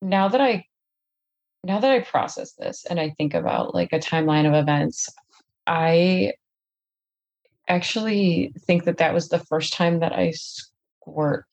[0.00, 0.64] now that I
[1.62, 5.10] now that I process this and I think about like a timeline of events,
[5.66, 6.32] I
[7.68, 10.32] actually think that that was the first time that I
[11.02, 11.44] squirt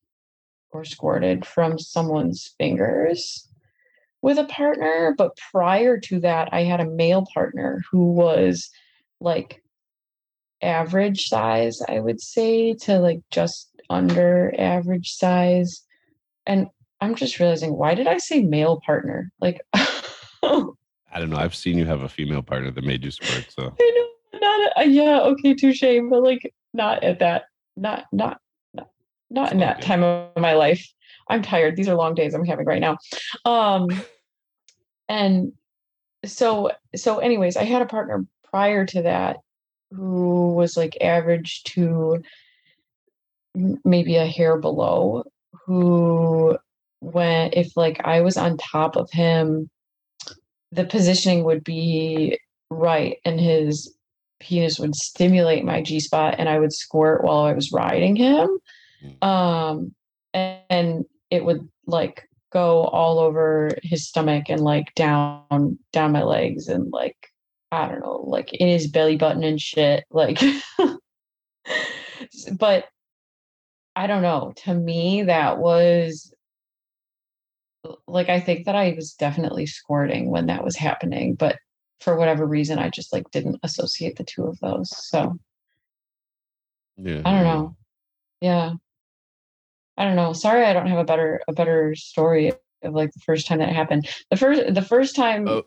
[0.71, 3.47] or squirted from someone's fingers
[4.21, 5.15] with a partner.
[5.17, 8.69] But prior to that, I had a male partner who was
[9.19, 9.63] like
[10.61, 15.83] average size, I would say, to like just under average size.
[16.45, 16.67] And
[17.01, 19.31] I'm just realizing why did I say male partner?
[19.39, 19.87] Like, I
[20.43, 20.75] oh.
[21.11, 21.37] I don't know.
[21.37, 23.47] I've seen you have a female partner that made you squirt.
[23.49, 27.45] So I know, not a, yeah, okay, touche, but like not at that,
[27.75, 28.39] not not
[29.29, 30.85] not in that time of my life.
[31.29, 31.75] I'm tired.
[31.75, 32.97] These are long days I'm having right now.
[33.45, 33.87] Um,
[35.09, 35.53] and
[36.25, 39.37] so so anyways, I had a partner prior to that
[39.91, 42.21] who was like average to
[43.83, 45.23] maybe a hair below
[45.65, 46.57] who
[46.99, 49.69] when if like I was on top of him
[50.71, 52.37] the positioning would be
[52.69, 53.95] right and his
[54.39, 58.59] penis would stimulate my G spot and I would squirt while I was riding him.
[59.21, 59.93] Um
[60.33, 66.23] and, and it would like go all over his stomach and like down down my
[66.23, 67.15] legs and like
[67.71, 70.05] I don't know, like in his belly button and shit.
[70.09, 70.41] Like,
[72.57, 72.85] but
[73.95, 74.53] I don't know.
[74.63, 76.33] To me, that was
[78.07, 81.57] like, I think that I was definitely squirting when that was happening, but
[82.01, 84.89] for whatever reason, I just like didn't associate the two of those.
[85.09, 85.37] So
[86.97, 87.75] yeah, I don't know.
[88.41, 88.73] Yeah.
[89.99, 90.31] I don't know.
[90.33, 93.69] Sorry, I don't have a better a better story of like the first time that
[93.69, 94.09] it happened.
[94.31, 95.63] The first the first time Oh.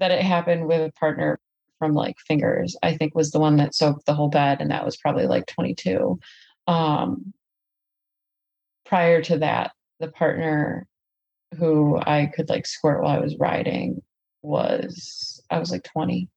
[0.00, 1.38] that it happened with a partner
[1.78, 4.84] from like fingers, I think was the one that soaked the whole bed, and that
[4.86, 6.18] was probably like 22.
[6.66, 7.34] Um
[8.86, 10.86] prior to that, the partner
[11.58, 14.02] who I could like squirt while I was riding
[14.42, 16.28] was I was like 20.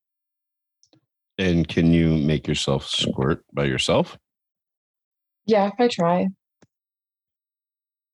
[1.37, 4.17] And can you make yourself squirt by yourself?
[5.45, 6.27] Yeah, if I try.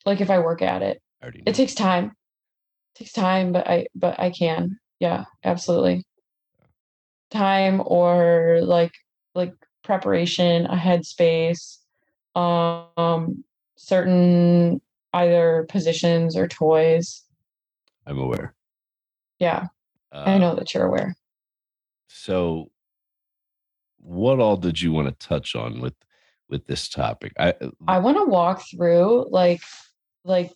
[0.06, 1.02] Like if I work at it.
[1.22, 1.44] I already know.
[1.48, 2.06] it takes time
[2.96, 6.06] it takes time but i but i can yeah absolutely
[7.32, 8.92] time or like
[9.34, 11.78] like preparation a headspace
[12.36, 13.44] um
[13.78, 14.82] certain
[15.14, 17.24] either positions or toys
[18.06, 18.54] I'm aware.
[19.40, 19.68] yeah
[20.12, 21.16] Uh, i know that you're aware
[22.08, 22.70] So,
[24.00, 25.96] what all did you want to touch on with
[26.50, 27.32] with this topic?
[27.40, 27.54] I
[27.88, 29.62] i want to walk through like
[30.24, 30.52] like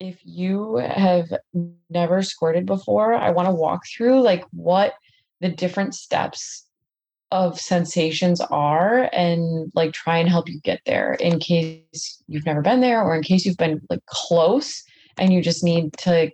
[0.00, 1.26] if you have
[1.90, 4.94] never squirted before i want to walk through like what
[5.40, 6.66] the different steps
[7.30, 12.62] of sensations are and like try and help you get there in case you've never
[12.62, 14.82] been there or in case you've been like close
[15.18, 16.30] and you just need to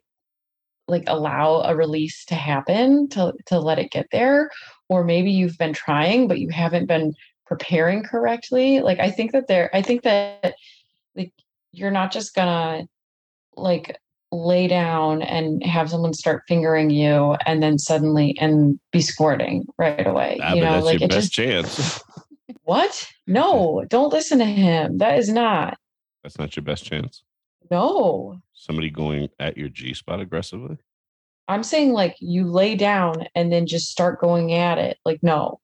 [0.86, 4.50] like allow a release to happen to to let it get there
[4.88, 7.12] or maybe you've been trying but you haven't been
[7.46, 8.80] preparing correctly.
[8.80, 10.54] Like i think that there i think that
[11.16, 11.32] like
[11.74, 12.86] you're not just gonna
[13.56, 13.96] like
[14.32, 20.06] lay down and have someone start fingering you and then suddenly and be squirting right
[20.06, 22.02] away Ah, you know that's like your best just chance.
[22.64, 25.78] what no don't listen to him that is not
[26.22, 27.22] That's not your best chance.
[27.70, 30.78] no Somebody going at your G spot aggressively.
[31.48, 34.96] I'm saying like you lay down and then just start going at it.
[35.04, 35.60] Like, no,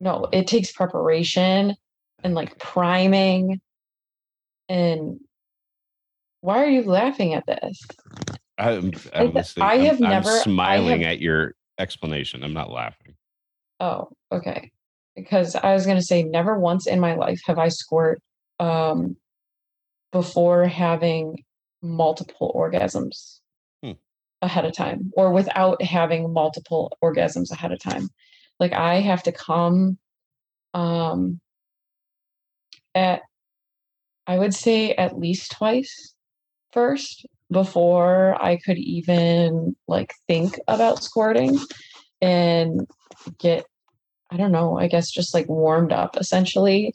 [0.00, 1.74] no, it takes preparation
[2.22, 3.60] and like priming.
[4.68, 5.20] And
[6.40, 7.80] why are you laughing at this?
[8.58, 9.66] I'm, I'm listening.
[9.66, 12.42] I have I'm never- I smiling have- at your explanation.
[12.42, 13.14] I'm not laughing.
[13.80, 14.70] Oh, okay.
[15.14, 18.20] Because I was gonna say never once in my life have I squirt
[18.60, 19.16] um
[20.10, 21.44] before having
[21.82, 23.38] multiple orgasms
[23.84, 23.92] Hmm.
[24.42, 28.08] ahead of time or without having multiple orgasms ahead of time.
[28.58, 29.98] Like I have to come
[30.74, 31.40] um
[32.94, 33.22] at
[34.26, 36.14] I would say at least twice
[36.72, 41.58] first before I could even like think about squirting
[42.20, 42.86] and
[43.38, 43.64] get
[44.30, 46.94] I don't know, I guess just like warmed up essentially.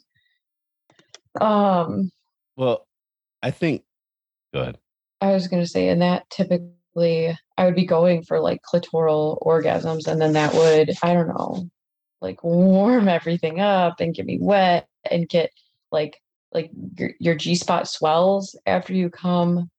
[1.40, 2.10] Um
[2.56, 2.86] Well,
[3.42, 3.82] I think.
[4.52, 4.78] Go ahead.
[5.20, 9.40] I was going to say, and that typically I would be going for like clitoral
[9.42, 11.68] orgasms, and then that would, I don't know,
[12.20, 15.50] like warm everything up and get me wet and get
[15.90, 16.20] like,
[16.54, 19.70] like your, your G spot swells after you come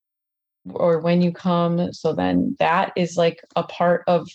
[0.69, 1.93] or when you come.
[1.93, 4.27] So then that is like a part of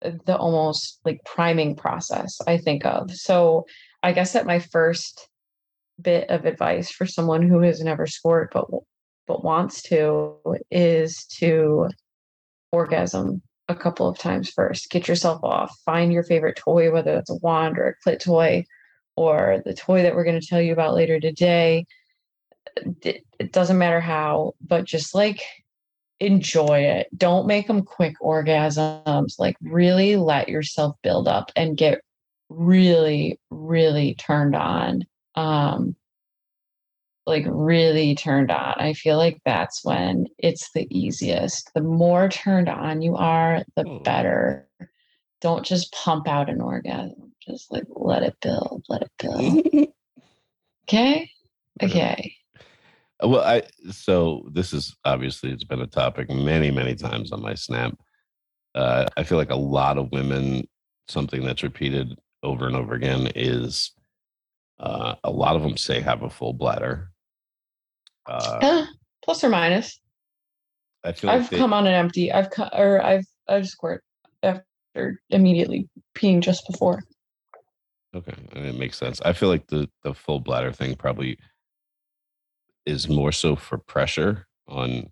[0.00, 3.10] the almost like priming process I think of.
[3.12, 3.66] So
[4.02, 5.28] I guess that my first
[6.00, 8.66] bit of advice for someone who has never scored but
[9.28, 10.36] but wants to
[10.70, 11.88] is to
[12.72, 14.90] orgasm a couple of times first.
[14.90, 15.76] Get yourself off.
[15.84, 18.64] Find your favorite toy, whether it's a wand or a clit toy,
[19.16, 21.86] or the toy that we're going to tell you about later today.
[23.02, 25.42] It, it doesn't matter how, but just like
[26.20, 27.08] enjoy it.
[27.16, 29.38] Don't make them quick orgasms.
[29.38, 32.00] Like really let yourself build up and get
[32.48, 35.02] really, really turned on.
[35.34, 35.96] Um,
[37.26, 38.74] like really turned on.
[38.78, 41.72] I feel like that's when it's the easiest.
[41.74, 44.02] The more turned on you are, the Hmm.
[44.02, 44.68] better.
[45.40, 47.31] Don't just pump out an orgasm.
[47.46, 49.88] Just like let it build, let it build.
[50.88, 51.30] Okay?
[51.80, 52.34] Okay.
[53.22, 53.62] Well, I
[53.92, 57.94] so this is obviously it's been a topic many, many times on my snap.
[58.74, 60.66] Uh, I feel like a lot of women,
[61.08, 63.92] something that's repeated over and over again is
[64.80, 67.10] uh, a lot of them say have a full bladder.
[68.26, 68.86] Uh, Uh,
[69.24, 70.00] plus or minus.
[71.04, 72.32] I feel like I've they- come on an empty.
[72.32, 74.02] I've come or I've I've squirt
[74.42, 77.02] after immediately peeing just before.
[78.14, 79.20] Okay, and it makes sense.
[79.22, 81.38] I feel like the the full bladder thing probably
[82.84, 85.10] is more so for pressure on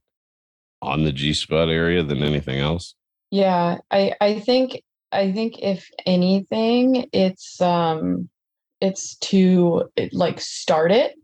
[0.82, 2.94] on the G spot area than anything else.
[3.30, 4.82] Yeah, I I think
[5.12, 8.28] I think if anything, it's um
[8.80, 11.14] it's to it, like start it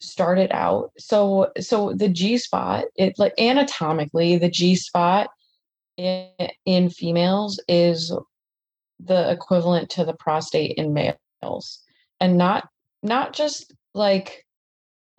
[0.00, 0.92] start it out.
[0.98, 5.30] So so the G spot, it like anatomically the G spot
[5.96, 6.28] in,
[6.64, 8.12] in females is
[9.00, 11.80] the equivalent to the prostate in males.
[12.20, 12.68] And not
[13.02, 14.44] not just like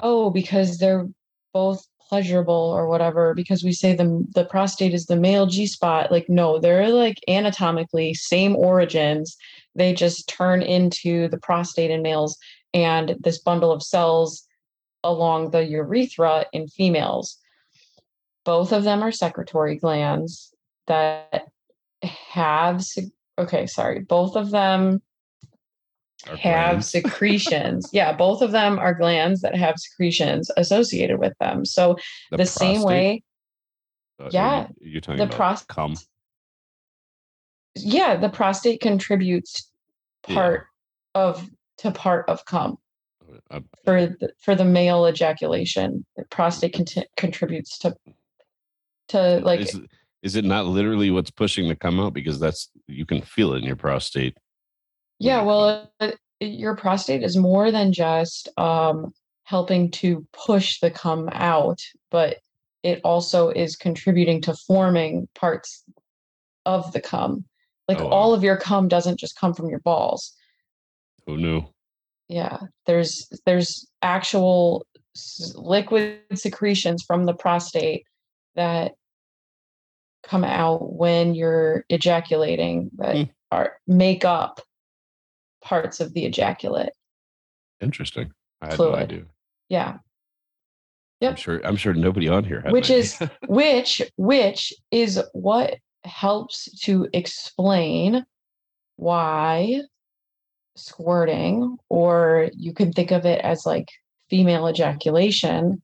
[0.02, 1.08] oh because they're
[1.54, 6.12] both pleasurable or whatever because we say the the prostate is the male G spot
[6.12, 9.38] like no they're like anatomically same origins
[9.76, 12.38] they just turn into the prostate in males
[12.74, 14.46] and this bundle of cells
[15.04, 17.38] along the urethra in females
[18.44, 20.52] both of them are secretory glands
[20.88, 21.46] that
[22.02, 22.84] have
[23.40, 25.02] okay sorry both of them
[26.30, 26.90] Our have glands.
[26.92, 27.90] secretions.
[27.94, 31.66] yeah, both of them are glands that have secretions associated with them.
[31.66, 31.96] So
[32.32, 33.24] the, same way,
[34.20, 35.96] Uh, yeah, you, you're talking the about cum.
[37.76, 39.72] yeah, the prostate contributes
[40.28, 40.36] Yeah.
[40.36, 40.66] part
[41.16, 42.78] of to part of cum
[43.52, 46.06] Uh, for the, for the male ejaculation.
[46.18, 47.96] The prostate conti- contributes to
[49.10, 49.80] to like is,
[50.22, 53.60] is it not literally what's pushing the come out because that's you can feel it
[53.60, 54.38] in your prostate
[55.20, 59.14] Yeah, well, uh, your prostate is more than just um,
[59.44, 62.38] helping to push the come out, but
[62.84, 65.84] it also is contributing to forming parts
[66.66, 67.46] of the cum.
[67.88, 68.12] Like Oh, wow.
[68.12, 70.36] all of your cum doesn't just come from your balls.
[71.28, 71.74] oh no
[72.28, 74.86] Yeah, there's there's actual
[75.56, 78.04] liquid secretions from the prostate
[78.56, 78.94] that
[80.24, 83.24] come out when you're ejaculating that Hmm.
[83.52, 84.62] are make up
[85.62, 86.94] parts of the ejaculate.
[87.82, 88.32] Interesting.
[88.62, 89.00] I had no Fluid.
[89.00, 89.26] idea.
[89.70, 89.98] Yeah.
[91.22, 91.60] I'm sure.
[91.66, 98.26] I'm sure nobody on here which is which which is what helps to explain
[98.96, 99.82] why
[100.78, 103.90] squirting or you can think of it as like
[104.30, 105.82] female ejaculation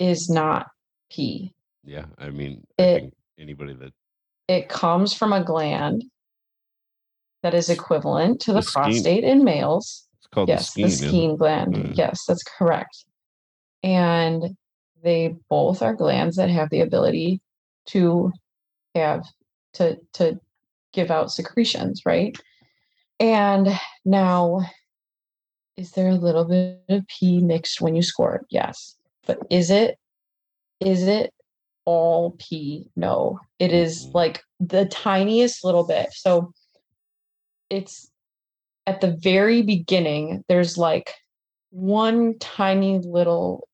[0.00, 0.66] is not
[1.10, 1.54] pee
[1.84, 2.06] yeah.
[2.18, 3.92] I mean, I It- think anybody that
[4.48, 6.04] it comes from a gland
[7.42, 11.06] that is equivalent to the, The prostate in males it's called yes the the Skene.
[11.06, 11.96] isn't Skene gland Mm.
[11.96, 13.04] yes that's correct
[13.82, 14.56] and
[15.02, 17.40] they both are glands that have the ability
[17.86, 18.30] to
[18.94, 19.24] have
[19.74, 20.38] to to
[20.92, 22.36] give out secretions right
[23.20, 23.68] and
[24.04, 24.60] now
[25.76, 29.96] is there a little bit of pee mixed when you squirt yes but is it
[30.80, 31.32] is it
[31.84, 33.38] all pee no.
[33.58, 36.08] It is like the tiniest little bit.
[36.12, 36.52] So
[37.68, 38.10] it's
[38.86, 41.14] at the very beginning there's like
[41.70, 43.68] one tiny little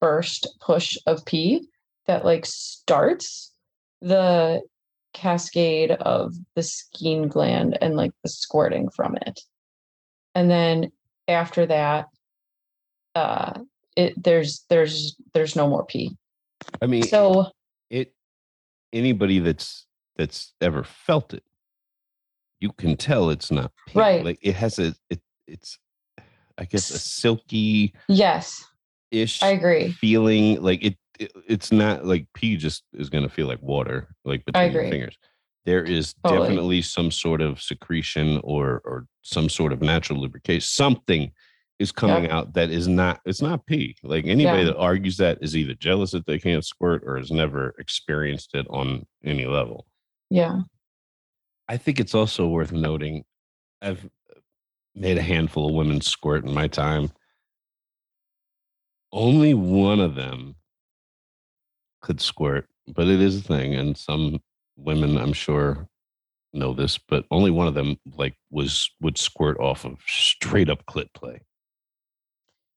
[0.00, 1.66] burst push of pee
[2.06, 3.52] that like starts
[4.00, 4.62] the
[5.12, 9.40] cascade of the Skene gland and like the squirting from it.
[10.34, 10.90] And then
[11.28, 12.06] after that
[13.14, 13.60] uh
[13.94, 16.16] it there's there's there's no more pee
[16.80, 17.50] I mean, so
[17.90, 18.14] it.
[18.92, 19.86] Anybody that's
[20.16, 21.44] that's ever felt it,
[22.60, 23.98] you can tell it's not pee.
[23.98, 24.24] Right.
[24.24, 24.94] Like it has a.
[25.10, 25.20] It.
[25.46, 25.78] It's.
[26.58, 28.62] I guess a silky yes
[29.10, 30.62] ish i agree feeling.
[30.62, 31.32] Like it, it.
[31.48, 32.56] It's not like pee.
[32.56, 34.08] Just is going to feel like water.
[34.24, 35.18] Like I between your fingers.
[35.64, 36.48] There is Totally.
[36.48, 40.60] definitely some sort of secretion or or some sort of natural lubrication.
[40.60, 41.32] Something
[41.82, 43.20] is coming out that is not.
[43.26, 43.96] It's not pee.
[44.02, 44.64] Like anybody Yeah.
[44.70, 48.66] that argues that is either jealous that they can't squirt or has never experienced it
[48.70, 49.86] on any level.
[50.30, 50.60] yeah
[51.68, 53.24] I think it's also worth noting
[53.82, 54.08] I've
[54.94, 57.10] made a handful of women squirt in my time.
[59.12, 60.54] Only one of them
[62.00, 63.74] could squirt, but it is a thing.
[63.74, 64.40] And some
[64.76, 65.88] women, I'm sure,
[66.52, 70.84] know this, but only one of them like was would squirt off of straight up
[70.86, 71.40] clit play.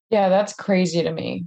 [0.09, 1.45] Yeah that's crazy to me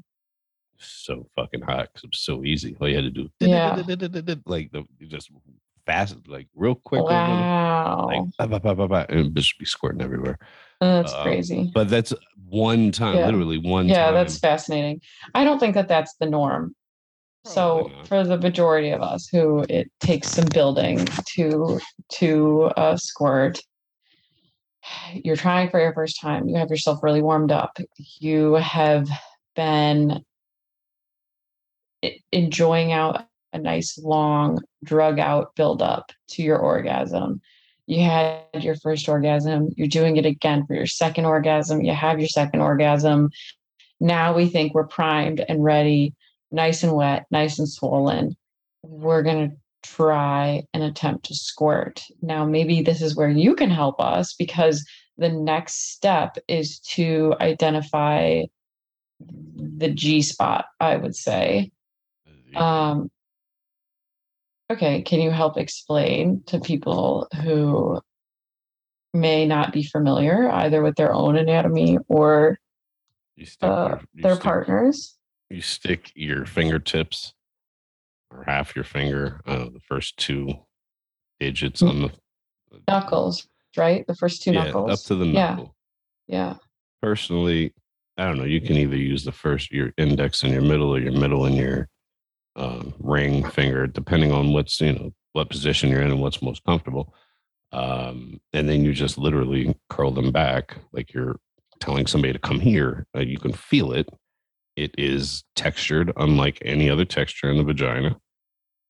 [0.79, 2.77] So fucking hot because it was so easy.
[2.81, 3.75] All you had to do, Yeah.
[4.47, 5.31] like the just
[5.87, 7.03] fast, like real quick.
[7.03, 10.39] wow Like, bah, bah, bah, bah, bah, and just be squirting everywhere.
[10.81, 12.13] that's um, crazy But that's
[12.49, 13.27] one time, Yeah.
[13.27, 14.15] literally one yeah time.
[14.15, 15.01] that's fascinating
[15.35, 16.75] i don't think that that's the norm
[17.45, 21.05] so for the majority of us who it takes some building
[21.35, 21.81] to
[22.21, 23.61] to uh, squirt
[25.25, 27.79] you're trying for your first time you have yourself really warmed up
[28.21, 29.09] you have
[29.57, 30.23] been
[32.33, 37.41] enjoying out a nice long drug out build up to your orgasm.
[37.87, 42.19] You had your first orgasm you're doing it again for your second orgasm you have
[42.19, 43.31] your second orgasm.
[44.01, 46.15] Now we think we're primed and ready
[46.51, 48.37] nice and wet nice and swollen.
[48.83, 53.71] We're going to try and attempt to squirt now maybe this is where you can
[53.71, 54.85] help us because
[55.19, 58.43] the next step is to identify
[59.21, 61.73] the G spot, I would say.
[62.55, 63.11] Um,
[64.71, 68.01] okay, can you help explain to people who
[69.13, 72.59] may not be familiar either with their own anatomy or
[73.43, 75.17] stick uh, their stick- partners?
[75.51, 77.35] You stick your fingertips
[78.31, 80.53] or half your finger, I the first two
[81.41, 81.89] digits Mm.
[81.89, 82.13] on the
[82.87, 84.07] Knuckles, right?
[84.07, 84.91] The first two yeah, knuckles.
[84.91, 85.51] up to the Yeah.
[85.51, 85.75] knuckle.
[86.27, 86.57] Yeah.
[87.01, 87.73] Personally,
[88.17, 88.45] I don't know.
[88.45, 91.57] You can either use the first your index and your middle, or your middle and
[91.57, 91.89] your
[92.57, 96.65] um, ring finger, depending on what's you know what position you're in and what's most
[96.65, 97.15] comfortable.
[97.73, 101.39] Um, and then you just literally curl them back like you're
[101.81, 103.07] telling somebody to come here.
[103.15, 104.09] Uh, you can feel it.
[104.79, 108.17] It is textured, unlike any other texture in the vagina.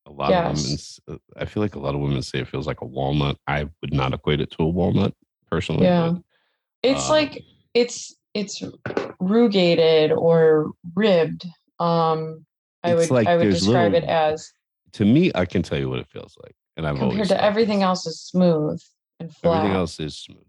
[0.05, 0.74] A lot of women, Yes.
[0.74, 3.39] s- uh, I feel like a lot of women say it feels like a walnut.
[3.47, 5.14] I would not equate it to a walnut
[5.51, 5.84] personally.
[5.86, 6.11] Yeah.
[6.12, 6.22] but,
[6.82, 8.62] It's um, like it's it's
[9.18, 11.47] rugated or ribbed.
[11.78, 12.45] Um
[12.84, 14.53] I would like I would describe it as
[14.93, 17.78] to me, I can tell you what it feels like, and I've compared to everything
[17.78, 17.84] this.
[17.86, 18.78] else is smooth
[19.20, 19.57] and flat.
[19.57, 20.47] Everything else is smooth.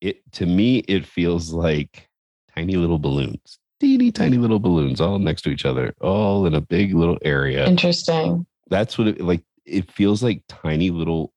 [0.00, 2.08] It to me, it feels like
[2.54, 6.60] tiny little balloons, teeny tiny little balloons, all next to each other, all in a
[6.60, 7.66] big little area.
[7.66, 8.46] Interesting.
[8.68, 9.42] That's what it like.
[9.64, 11.32] It feels like tiny little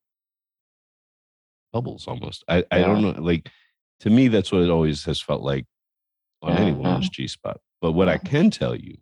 [1.72, 2.44] bubbles, almost.
[2.48, 3.12] I I don't know.
[3.22, 3.50] Like
[4.02, 5.66] to me, that's what it always has felt like
[6.41, 6.78] on any Yeah.
[6.78, 7.60] woman's G spot.
[7.82, 8.98] But what I can tell you,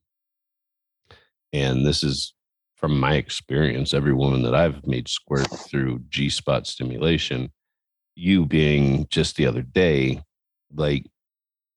[1.53, 2.33] and this is
[2.75, 7.51] from my experience, every woman that I've made squirt through G spot stimulation,
[8.15, 10.23] you being just the other day,
[10.73, 11.05] like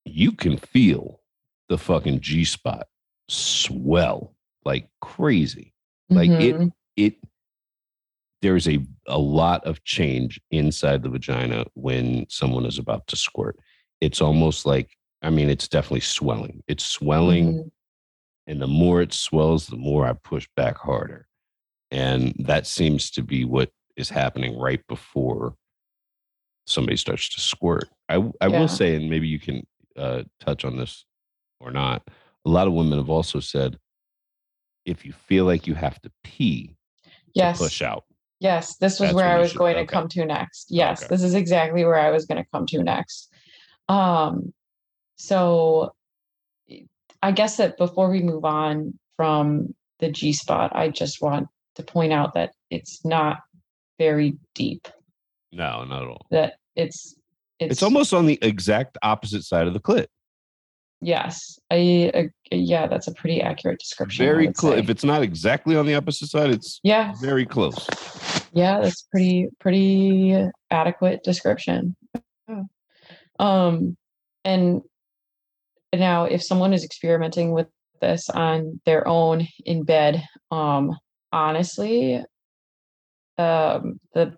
[0.05, 1.21] you can feel
[1.69, 2.87] the fucking G spot
[3.29, 4.35] swell
[4.65, 5.73] like crazy.
[6.11, 6.41] Like Mhm.
[6.41, 7.15] it, it,
[8.43, 13.59] there's a, a lot of change inside the vagina when someone is about to squirt.
[14.01, 14.91] It's almost like,
[15.23, 16.63] I mean, it's definitely swelling.
[16.69, 17.55] It's swelling.
[17.55, 17.71] Mhm.
[18.47, 21.27] And the more it swells, the more I push back harder.
[21.91, 25.57] And that seems to be what is happening right before
[26.67, 27.89] somebody starts to squirt.
[28.09, 28.61] I, I Yeah.
[28.61, 31.07] will say, and maybe you can uh, touch on this
[31.61, 32.03] or not.
[32.47, 33.79] A lot of women have also said,
[34.85, 36.77] if you feel like you have to pee
[37.35, 37.59] Yes.
[37.59, 38.05] to push out,
[38.41, 39.87] Yes, this was That's where I was should- going okay.
[39.87, 40.67] to come to next.
[40.69, 41.09] Yes, Okay.
[41.09, 43.33] this is exactly where I was going to come to next.
[43.89, 44.53] Um,
[45.17, 45.95] so
[47.23, 51.47] I guess that before we move on from the G spot, I just want
[51.77, 53.39] to point out that it's not
[53.99, 54.89] very deep.
[55.53, 56.27] no, not at all.
[56.31, 57.15] That it's
[57.61, 60.09] it's, It's almost on the exact opposite side of the clit.
[61.01, 61.59] Yes.
[61.71, 64.25] I uh, yeah, that's a pretty accurate description.
[64.25, 64.79] Very close.
[64.79, 67.89] If it's not exactly on the opposite side, it's yeah, very close.
[68.55, 70.37] yeah that's pretty pretty
[70.71, 71.97] adequate description
[73.41, 73.97] um
[74.45, 74.81] and
[75.93, 77.67] now if someone is experimenting with
[78.01, 80.23] this on their own in bed
[80.53, 80.97] um
[81.33, 82.23] honestly
[83.39, 84.37] um the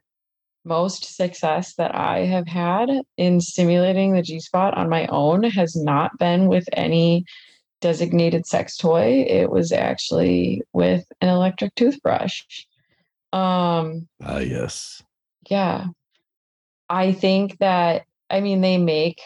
[0.67, 5.75] most success that i have had in stimulating the g spot on my own has
[5.77, 7.25] not been with any
[7.83, 9.25] designated sex toy.
[9.29, 12.43] It was actually with an electric toothbrush.
[13.33, 15.03] Um Ah, yes.
[15.51, 15.87] yeah.
[16.89, 19.21] I think that i mean they make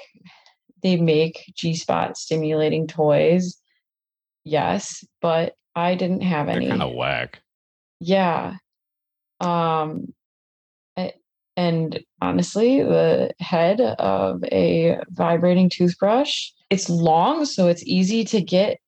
[0.82, 3.61] they make g-spot stimulating toys
[4.45, 6.68] yes but i didn't have They're any.
[6.68, 7.41] kind of whack.
[8.01, 8.55] yeah.
[9.41, 10.12] Um
[11.61, 18.79] and honestly the head of a vibrating toothbrush it's long so it's easy to get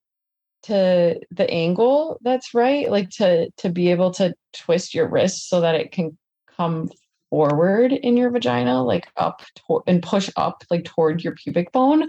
[0.63, 5.61] to the angle that's right like to to be able to twist your wrist so
[5.61, 6.17] that it can
[6.57, 6.89] come
[7.33, 12.09] forward in your vagina like up to- and push up like toward your pubic bone.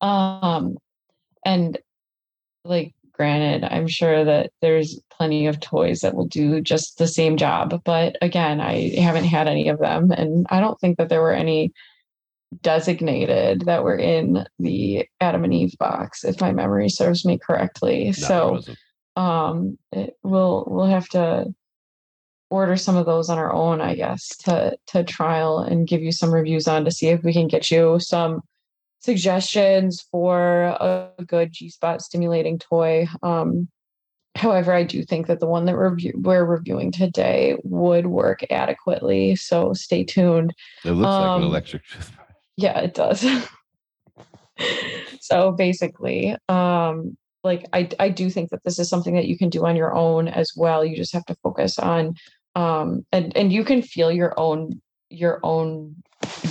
[0.00, 0.76] Um
[1.44, 1.78] and
[2.64, 7.36] like granted i'm sure that there's plenty of toys that will do just the same
[7.36, 11.22] job but again i haven't had any of them and i don't think that there
[11.22, 11.72] were any
[12.62, 18.06] designated that were in the adam and eve box if my memory serves me correctly.
[18.06, 18.60] No, so
[19.16, 21.46] um it, we'll we'll have to
[22.50, 26.12] order some of those on our own i guess to to trial and give you
[26.12, 28.40] some reviews on to see if we can get you some
[29.04, 33.06] suggestions for a good g-spot stimulating toy.
[33.22, 33.68] Um
[34.36, 39.36] however i do think that the one that review, we're reviewing today would work adequately
[39.36, 40.52] so stay tuned.
[40.84, 42.26] It looks like um, an electric toothbrush.
[42.56, 43.24] yeah it does.
[45.20, 49.50] So basically um like I, I do think that this is something that you can
[49.50, 50.84] do on your own as well.
[50.84, 52.14] You just have to focus on
[52.54, 54.80] um and and you can feel your own
[55.10, 55.96] your own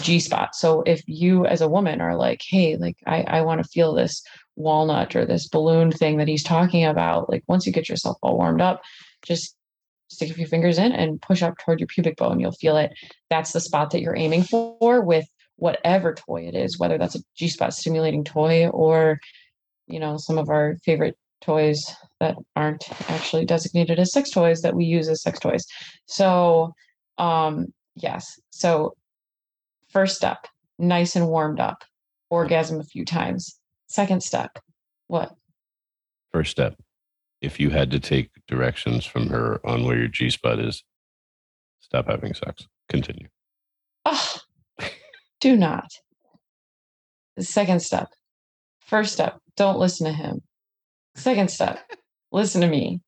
[0.01, 3.61] g spot so if you as a woman are like hey like i i want
[3.61, 4.23] to feel this
[4.55, 8.37] walnut or this balloon thing that he's talking about like once you get yourself all
[8.37, 8.81] warmed up
[9.25, 9.55] just
[10.09, 12.91] stick a few fingers in and push up toward your pubic bone you'll feel it
[13.29, 15.25] that's the spot that you're aiming for with
[15.57, 19.19] whatever toy it is, whether that's a G spot stimulating toy or,
[19.87, 24.75] you know, some of our favorite toys that aren't actually designated as sex toys that
[24.75, 25.65] we use as sex toys.
[26.05, 26.73] So,
[27.17, 28.39] um, yes.
[28.49, 28.95] So,
[29.93, 31.83] first step, nice and warmed up,
[32.29, 33.57] orgasm a few times.
[33.87, 34.59] Second step,
[35.07, 35.33] what?
[36.31, 36.75] First step.
[37.41, 40.83] If you had to take directions from her on where your G spot is,
[41.79, 42.67] stop having sex.
[42.89, 43.27] Continue.
[44.05, 44.37] Oh,
[45.39, 45.89] do not.
[47.37, 48.09] The second step.
[48.79, 50.41] First step, don't listen to him.
[51.15, 51.79] Second step,
[52.31, 53.01] listen to me.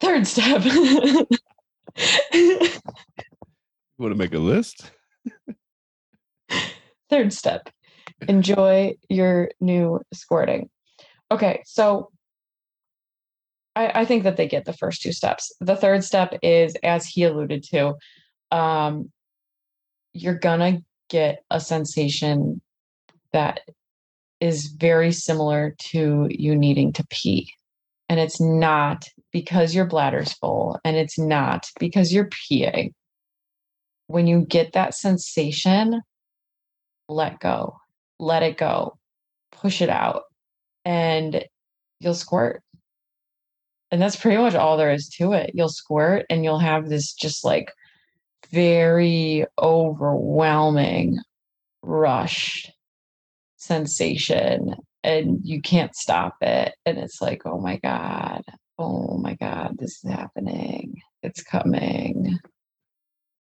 [0.00, 0.62] Third step.
[3.98, 4.90] You want to make a list?
[7.08, 7.68] Third step,
[8.28, 10.70] enjoy your new squirting.
[11.30, 12.10] Okay, so
[13.74, 15.52] I, I think that they get the first two steps.
[15.60, 17.94] The third step is, as he alluded to,
[18.50, 19.10] um,
[20.12, 22.60] you're gonna get a sensation
[23.32, 23.60] that
[24.40, 27.52] is very similar to you needing to pee.
[28.08, 32.92] And it's not because your bladder's full, and it's not because you're peeing.
[34.06, 36.00] When you get that sensation,
[37.08, 37.78] let go,
[38.18, 38.98] let it go,
[39.52, 40.22] push it out,
[40.84, 41.44] and
[42.00, 42.62] you'll squirt.
[43.90, 45.52] and that's pretty much all there is to it.
[45.54, 47.72] You'll squirt and you'll have this just like
[48.50, 51.18] very overwhelming
[51.82, 52.70] rush
[53.56, 58.42] sensation and you can't stop it and it's like oh my god
[58.78, 62.38] oh my god this is happening it's coming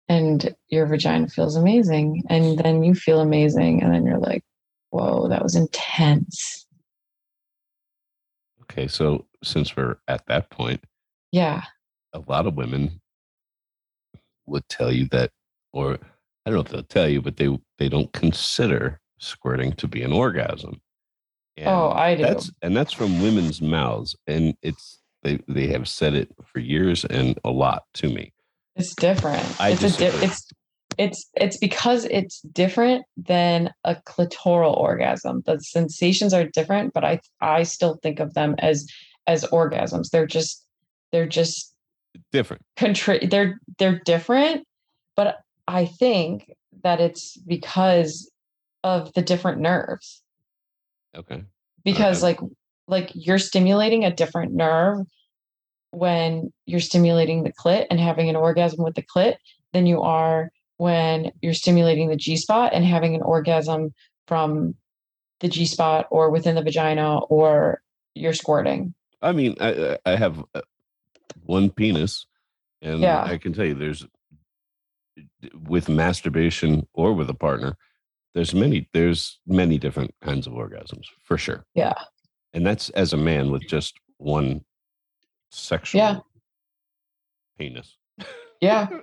[0.09, 4.43] and your vagina feels amazing and then you feel amazing and then you're like
[4.89, 6.65] whoa that was intense
[8.69, 10.83] Okay, so since we're at that point,
[11.31, 11.63] yeah
[12.13, 12.99] a lot of women
[14.45, 15.31] would tell you that,
[15.73, 15.93] or
[16.45, 20.03] I don't know if they'll tell you, but they they don't consider squirting to be
[20.03, 20.81] an orgasm.
[21.57, 25.87] And oh i do that's and that's from women's mouths, and it's they they have
[25.87, 28.33] said it for years and a lot to me.
[28.77, 29.59] It's different.
[29.59, 30.47] I it's a di- it's
[30.97, 35.41] it's it's because it's different than a clitoral orgasm.
[35.45, 38.87] The sensations are different, but I I still think of them as
[39.25, 40.09] as orgasms.
[40.11, 40.63] They're just
[41.11, 41.73] they're just
[42.31, 42.63] Different.
[42.77, 44.65] contri- they're they're different,
[45.15, 46.51] but I think
[46.83, 48.29] that it's because
[48.83, 50.23] of the different nerves.
[51.15, 51.43] Okay.
[51.83, 52.37] Because Okay.
[52.41, 52.51] like
[52.87, 55.05] like you're stimulating a different nerve
[55.91, 59.35] when you're stimulating the clit and having an orgasm with the clit
[59.73, 63.93] than you are when you're stimulating the G spot and having an orgasm
[64.27, 64.75] from
[65.39, 67.81] the G spot or within the vagina or
[68.13, 68.93] you're squirting.
[69.21, 70.61] I mean, I I have uh,
[71.45, 72.25] one penis,
[72.81, 73.23] and Yeah.
[73.23, 74.05] I can tell you, there's
[75.67, 77.77] with masturbation or with a partner,
[78.33, 81.65] there's many there's many different kinds of orgasms for sure.
[81.73, 81.93] Yeah.
[82.53, 84.63] and that's as a man with just one
[85.49, 86.19] sexual Yeah.
[87.57, 87.97] penis.
[88.61, 88.87] Yeah.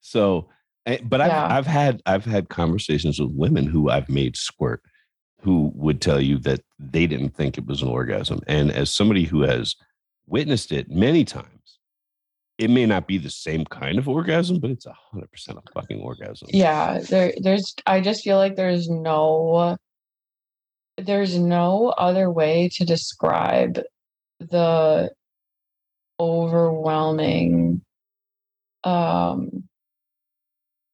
[0.00, 0.48] So,
[0.86, 1.46] eh, but I've Yeah.
[1.54, 4.80] I've had I've had conversations with women who I've made squirt,
[5.42, 9.24] who would tell you that they didn't think it was an orgasm, and as somebody
[9.24, 9.74] who has
[10.26, 11.78] witnessed it many times,
[12.56, 15.72] it may not be the same kind of orgasm, but it's a hundred percent a
[15.72, 16.48] fucking orgasm.
[16.52, 17.00] Yeah.
[17.00, 19.76] There there's I just feel like there's no
[20.96, 23.80] there's no other way to describe
[24.40, 25.10] the
[26.20, 27.82] overwhelming
[28.84, 29.64] um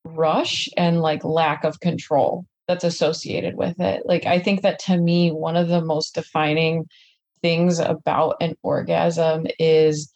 [0.05, 4.03] rush and like lack of control that's associated with it.
[4.07, 6.87] Like i think that to me one of the most defining
[7.43, 10.11] things about an orgasm is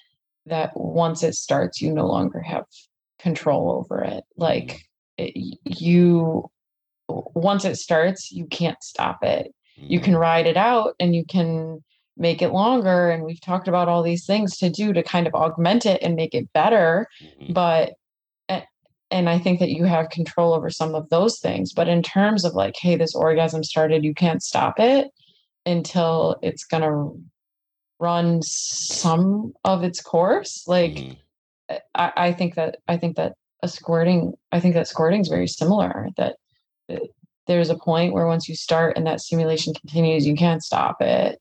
[0.46, 2.64] that once it starts you no longer have
[3.18, 4.24] control over it.
[4.36, 4.82] Like
[5.18, 5.32] it,
[5.64, 6.50] you
[7.08, 9.52] once it starts you can't stop it.
[9.76, 10.04] You Mhm.
[10.04, 11.82] can ride it out and you can
[12.18, 15.34] make it longer and we've talked about all these things to do to kind of
[15.34, 17.54] augment it and make it better Mhm.
[17.54, 17.92] but
[19.10, 22.44] and i think that you have control over some of those things but in terms
[22.44, 25.08] of like hey this orgasm started you can't stop it
[25.64, 27.18] until it's going to
[27.98, 31.16] run some of its course like Mhm.
[31.94, 35.46] I, I think that I think that a squirting I think that squirting is very
[35.48, 36.08] similar.
[36.16, 36.36] That
[37.46, 41.38] there's a point where once you start and that stimulation continues, you can't stop it.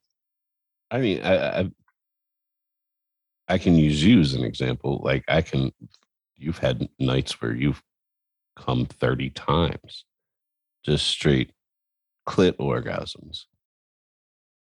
[0.92, 1.72] I mean, I, I
[3.50, 5.02] I can use you as an example.
[5.04, 5.72] Like I can,
[6.36, 7.82] you've had nights where you've
[8.56, 10.06] come thirty times,
[10.84, 11.52] just straight
[12.28, 13.46] clit orgasms,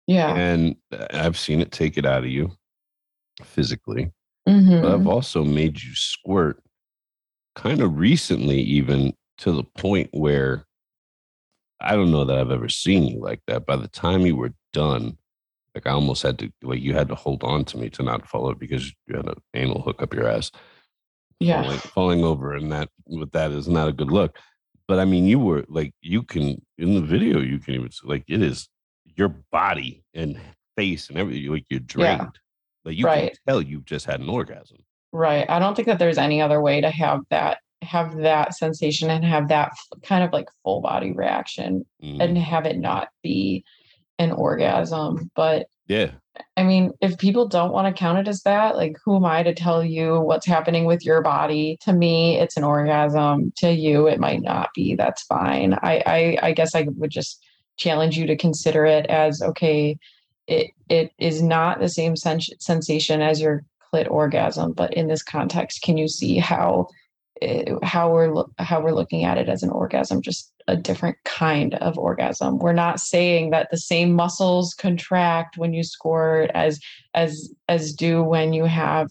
[0.07, 0.33] Yeah.
[0.35, 2.51] and uh, I've seen it take it out of you
[3.43, 4.11] physically.
[4.47, 4.81] Mhm.
[4.81, 6.63] But I've also made you squirt,
[7.55, 10.65] kind of recently, even to the point where
[11.81, 13.65] I don't know that I've ever seen you like that.
[13.65, 15.17] By the time you were done,
[15.77, 18.27] like I almost had to like you had to hold on to me to not
[18.27, 20.51] fall over because you had an anal hook up your ass.
[21.39, 21.61] Yeah.
[21.61, 24.39] Falling, falling over and that with that is not a good look.
[24.87, 28.23] But I mean, you were like you can in the video you can even like
[28.27, 28.67] it is
[29.15, 30.39] your body and
[30.75, 31.85] face and everything like you're Yeah.
[32.17, 32.39] drained.
[32.85, 33.29] Like you Right.
[33.31, 34.77] can tell you've just had an orgasm.
[35.13, 35.47] Right.
[35.47, 39.23] I don't think that there's any other way to have that have that sensation and
[39.23, 39.71] have that
[40.01, 42.19] kind of like full body reaction Mhm.
[42.19, 43.63] and have it not be
[44.19, 45.31] an orgasm.
[45.35, 46.11] But yeah.
[46.55, 49.41] I mean, if people don't want to count it as that, like who am I
[49.43, 51.77] to tell you what's happening with your body?
[51.81, 53.51] To me, it's an orgasm.
[53.57, 54.95] To you, it might not be.
[54.95, 55.73] That's fine.
[55.81, 57.43] I I, I guess I would just
[57.77, 59.97] challenge you to consider it as okay.
[60.47, 63.63] It it is not the same sens- sensation as your
[63.93, 66.87] clit orgasm, but in this context, can you see how
[67.41, 71.17] eh, how we're loo- how we're looking at it as an orgasm, just a different
[71.25, 72.59] kind of orgasm.
[72.59, 76.79] We're not saying that the same muscles contract when you squirt as
[77.13, 79.09] as as do when you have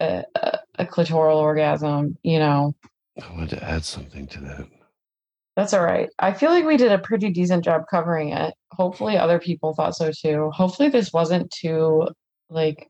[0.00, 2.16] a, a, a clitoral orgasm.
[2.22, 2.74] You know,
[3.20, 4.66] I wanted to add something to that.
[5.56, 6.08] that's all right.
[6.18, 8.54] I feel like we did a pretty decent job covering it.
[8.72, 10.50] Hopefully, other people thought so too.
[10.52, 12.08] Hopefully, this wasn't too
[12.50, 12.88] like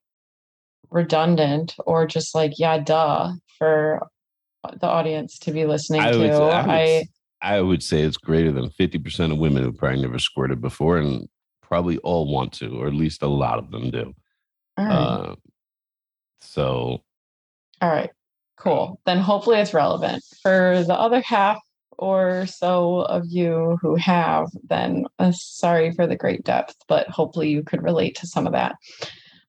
[0.91, 4.07] redundant or just like yeah duh for
[4.81, 7.05] the audience to be listening I to would, I, would, I
[7.43, 11.29] I would say it's greater than 50% of women who probably never squirted before and
[11.61, 14.15] probably all want to, or at least a lot of them do.
[14.79, 14.95] all right.
[14.95, 15.35] Uh,
[16.41, 17.03] so
[17.81, 18.11] All right,
[18.59, 19.01] cool.
[19.07, 20.23] Then hopefully it's relevant.
[20.43, 21.59] For the other half
[21.99, 27.51] or so of you who have, then uh, sorry for the great depth, but hopefully
[27.51, 28.77] you could relate to some of that.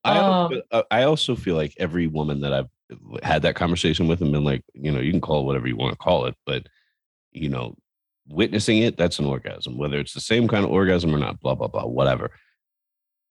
[0.03, 2.69] I, Um, also, uh, I also feel like every woman that I've
[3.23, 5.77] had that conversation with and been like, you know, you can call it whatever you
[5.77, 6.67] want to call it, but
[7.31, 7.75] you know,
[8.27, 11.55] witnessing it, that's an orgasm, whether it's the same kind of orgasm or not, blah,
[11.55, 12.31] blah, blah, whatever.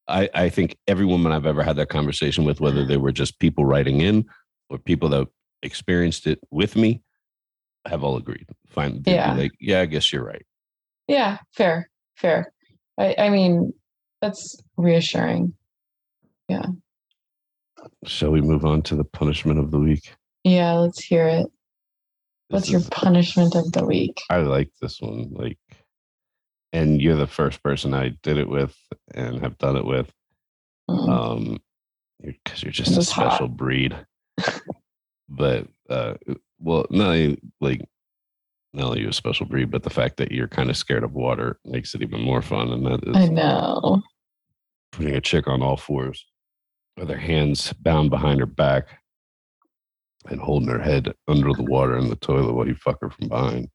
[0.09, 3.39] I, I think every woman I've ever had that conversation with, whether they were just
[3.39, 4.27] people writing in
[4.69, 5.29] or people that
[5.63, 7.03] experienced it with me,
[7.87, 8.49] have all agreed.
[8.69, 9.03] Fine.
[9.07, 9.35] Yeah.
[9.35, 10.45] Like, yeah, I guess you're right.
[11.07, 12.53] Yeah, fair, fair.
[12.99, 13.73] I, I mean,
[14.21, 15.55] that's reassuring.
[18.07, 20.15] Shall we move on to the punishment of the week?
[20.45, 21.47] Yeah, let's hear it.
[22.49, 24.21] What's This your is- punishment of the week?
[24.31, 25.31] I like this one.
[25.33, 25.59] Like,
[26.73, 28.77] and you're the first person I did it with
[29.15, 30.13] and have done it with.
[30.91, 31.59] Mm, Um,
[32.21, 33.31] because you're, just This a is hot.
[33.33, 33.97] special breed.
[35.29, 36.15] but uh,
[36.61, 37.81] well, not only, like
[38.73, 41.15] not only you a special breed, but the fact that you're kind of scared of
[41.15, 42.71] water makes it even more fun.
[42.71, 44.03] And that is, I know.
[44.93, 46.25] putting a chick on all fours
[46.97, 48.87] with her hands bound behind her back
[50.29, 53.29] and holding her head under the water in the toilet while he fuck her from
[53.29, 53.69] behind.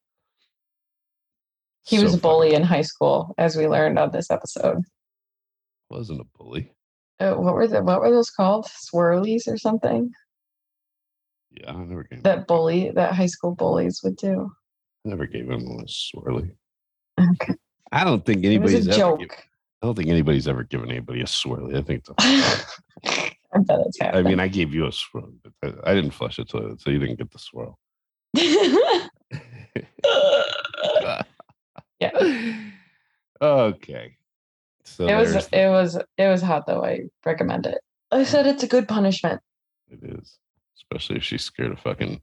[1.86, 4.82] He was a bully in high school, as we learned on this episode.
[5.90, 6.70] Wasn't a bully.
[7.18, 8.66] Uh, what were the what were those called?
[8.66, 10.10] Swirlies or something?
[11.50, 12.22] Yeah, I never gave.
[12.24, 14.50] That bully that high school bullies would do.
[15.04, 16.50] I never gave him a swirly.
[17.18, 17.54] Okay.
[17.90, 18.98] I don't think It was anybody's a ever.
[18.98, 19.18] joke.
[19.20, 19.36] Given,
[19.82, 21.76] I don't think anybody's ever given anybody a swirly.
[21.76, 22.04] I think.
[22.08, 22.14] It's a,
[23.54, 25.32] I bet it's I mean, I gave you a swirl,
[25.62, 27.78] but I, didn't flush the toilet, so you didn't get the swirl.
[32.00, 32.70] yeah.
[33.42, 34.16] okay.
[34.84, 36.84] So It was there's it was it was hot though.
[36.84, 37.78] I recommend it.
[38.10, 39.40] I said it's a good punishment.
[39.90, 40.38] it is,
[40.76, 42.20] especially if she's scared of fucking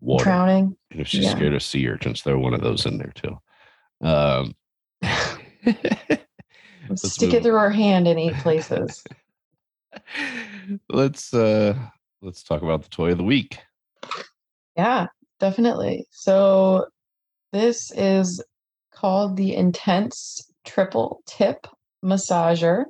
[0.00, 0.76] water, Drowning.
[0.90, 1.34] and if she's yeah.
[1.34, 3.38] scared of sea urchins, throw one of those in there too.
[4.06, 4.54] Um,
[7.02, 9.02] Let's Stick move it through our hand in eight places.
[10.90, 11.74] let's uh
[12.20, 13.58] let's talk about the toy of the week.
[14.76, 15.06] Yeah,
[15.40, 16.06] definitely.
[16.10, 16.86] So
[17.52, 18.42] this is
[18.94, 21.66] called the Intense Triple Tip
[22.04, 22.84] Massager.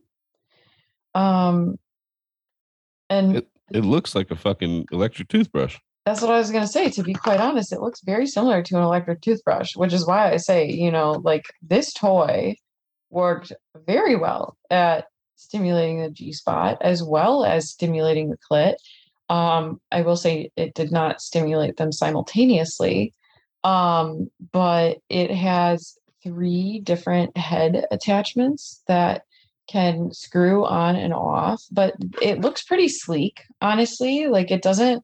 [1.14, 1.76] Um
[3.10, 5.78] and It- It looks like a fucking electric toothbrush.
[6.04, 6.90] that's what I was going to say.
[6.90, 10.30] To be quite honest, it looks very similar to an electric toothbrush, which is why
[10.32, 12.56] I say, you know, like this toy
[13.12, 13.52] worked
[13.86, 15.06] very well at
[15.36, 18.74] stimulating the G spot as well as stimulating the clit.
[19.28, 23.12] Um, I will say it did not stimulate them simultaneously,
[23.64, 29.22] um, but it has three different head attachments that
[29.68, 34.26] can screw on and off, but it looks pretty sleek, honestly.
[34.26, 35.02] Like it doesn't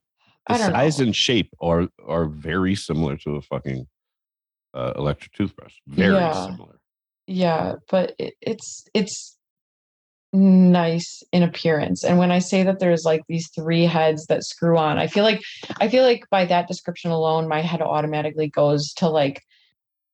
[0.49, 1.07] The I don't size know.
[1.07, 3.87] and shape are are very similar to a fucking
[4.75, 5.75] uh, electric toothbrush.
[5.87, 6.47] Very Yeah.
[6.47, 6.78] similar.
[7.29, 9.37] Yeah but it, it's it's
[10.33, 14.77] nice in appearance and when i say that there's like these three heads that screw
[14.77, 15.41] on i feel like
[15.81, 19.43] i feel like by that description alone my head automatically goes to like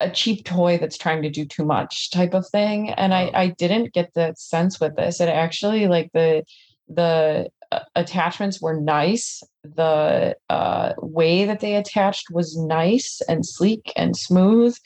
[0.00, 3.30] a cheap toy that's trying to do too much type of thing and i Oh.
[3.34, 6.44] i didn't get that sense with this it actually like the
[6.88, 13.92] the uh, attachments were nice the uh way that they attached was nice and sleek
[13.96, 14.76] and smooth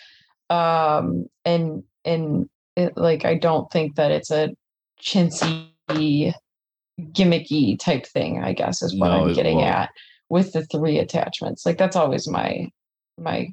[0.51, 4.51] um and and it, like i don't think that it's a
[5.01, 5.69] chintzy
[7.01, 9.91] gimmicky type thing i guess is what No, i'm getting at
[10.29, 12.69] with the three attachments like that's always my
[13.19, 13.49] my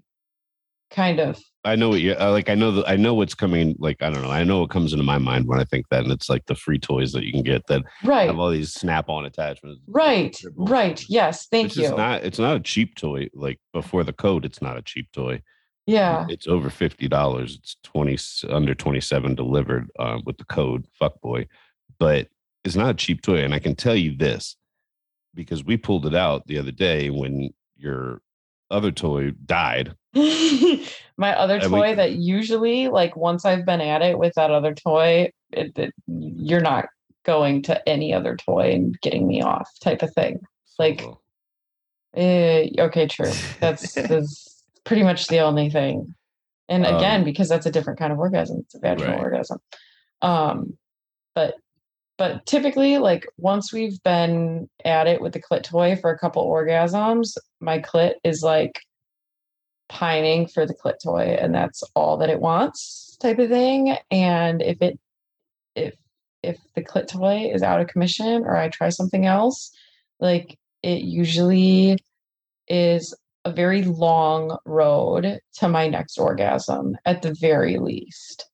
[0.91, 2.47] kind of I know what you uh, like.
[2.47, 3.75] I know that I know what's coming.
[3.79, 4.29] Like I don't know.
[4.29, 6.53] I know what comes into my mind when I think that, and it's like the
[6.53, 9.81] free toys that you can get that right have all these snap-on attachments.
[9.87, 12.23] right right yes thank It's you not.
[12.23, 13.29] It's not a cheap toy.
[13.33, 15.41] Like before the code, it's not a cheap toy.
[15.85, 17.55] Yeah It's over fifty dollars.
[17.55, 18.17] It's twenty
[18.49, 20.87] under twenty seven delivered uh, with the code.
[20.99, 21.47] Fuck boy,
[21.99, 22.27] but
[22.63, 23.43] it's not a cheap toy.
[23.43, 24.55] And I can tell you this
[25.33, 28.21] because we pulled it out the other day when your
[28.71, 29.93] other toy died.
[30.15, 34.49] my other And we- toy that usually like once i've been at it with that
[34.49, 36.85] other toy it, it, you're not
[37.25, 40.39] going to any other toy and getting me off type of thing
[40.79, 41.19] Like, So,
[42.15, 44.54] Eh, okay true that's that's
[44.85, 46.13] pretty much the only thing
[46.69, 49.21] and again Um, because that's a different kind of orgasm it's a vaginal right.
[49.21, 49.59] orgasm
[50.21, 50.77] um
[51.33, 51.55] but
[52.17, 56.49] but typically, like once we've been at it with the clit toy for a couple
[56.49, 58.79] orgasms, my clit is like
[59.89, 63.97] pining for the clit toy, and that's all that it wants, type of thing.
[64.11, 64.97] And if it,
[65.75, 65.95] if
[66.41, 69.71] if the clit toy is out of commission or I try something else,
[70.21, 71.97] like it usually
[72.69, 73.13] is
[73.45, 78.49] a very long road to my next orgasm at the very least.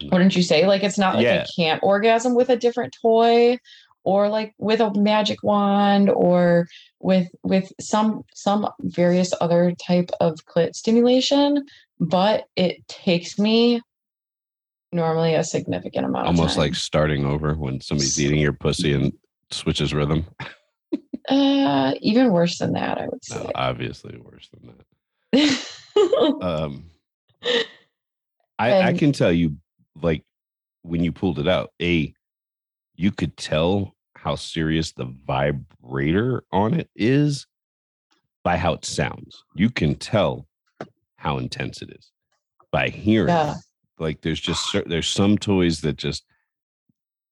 [0.00, 0.12] Mm.
[0.12, 0.66] Wouldn't you say?
[0.66, 1.44] Like it's not like Yeah.
[1.46, 3.58] I can't orgasm with a different toy
[4.04, 6.66] or like with a magic wand or
[7.00, 11.66] with with some some various other type of clit stimulation,
[11.98, 13.82] but it takes me
[14.92, 19.12] normally a significant amount of Almost like starting over when somebody's eating your pussy and
[19.50, 20.26] switches rhythm.
[21.28, 23.52] Uh even worse than that, I would No, say.
[23.54, 24.74] obviously worse than
[25.32, 25.66] that.
[26.40, 26.84] Um,
[28.58, 29.56] I, I can tell you,
[30.00, 30.24] like,
[30.82, 32.14] when you pulled it out, a
[32.94, 37.46] you could tell how serious the vibrator on it is
[38.44, 39.42] by how it sounds.
[39.54, 40.46] You can tell
[41.16, 42.10] how intense it is
[42.70, 43.28] by hearing.
[43.28, 43.56] Yeah.
[43.98, 46.24] Like, there's just there's some toys that just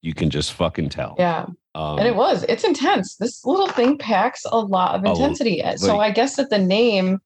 [0.03, 1.15] you can just fucking tell.
[1.19, 1.47] yeah.
[1.75, 5.63] Um, and it was it's intense this little thing packs a lot of Oh, intensity
[5.63, 7.19] Uh, so i guess that the name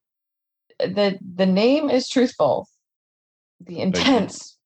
[0.79, 2.69] the the name is truthful
[3.65, 4.59] the intense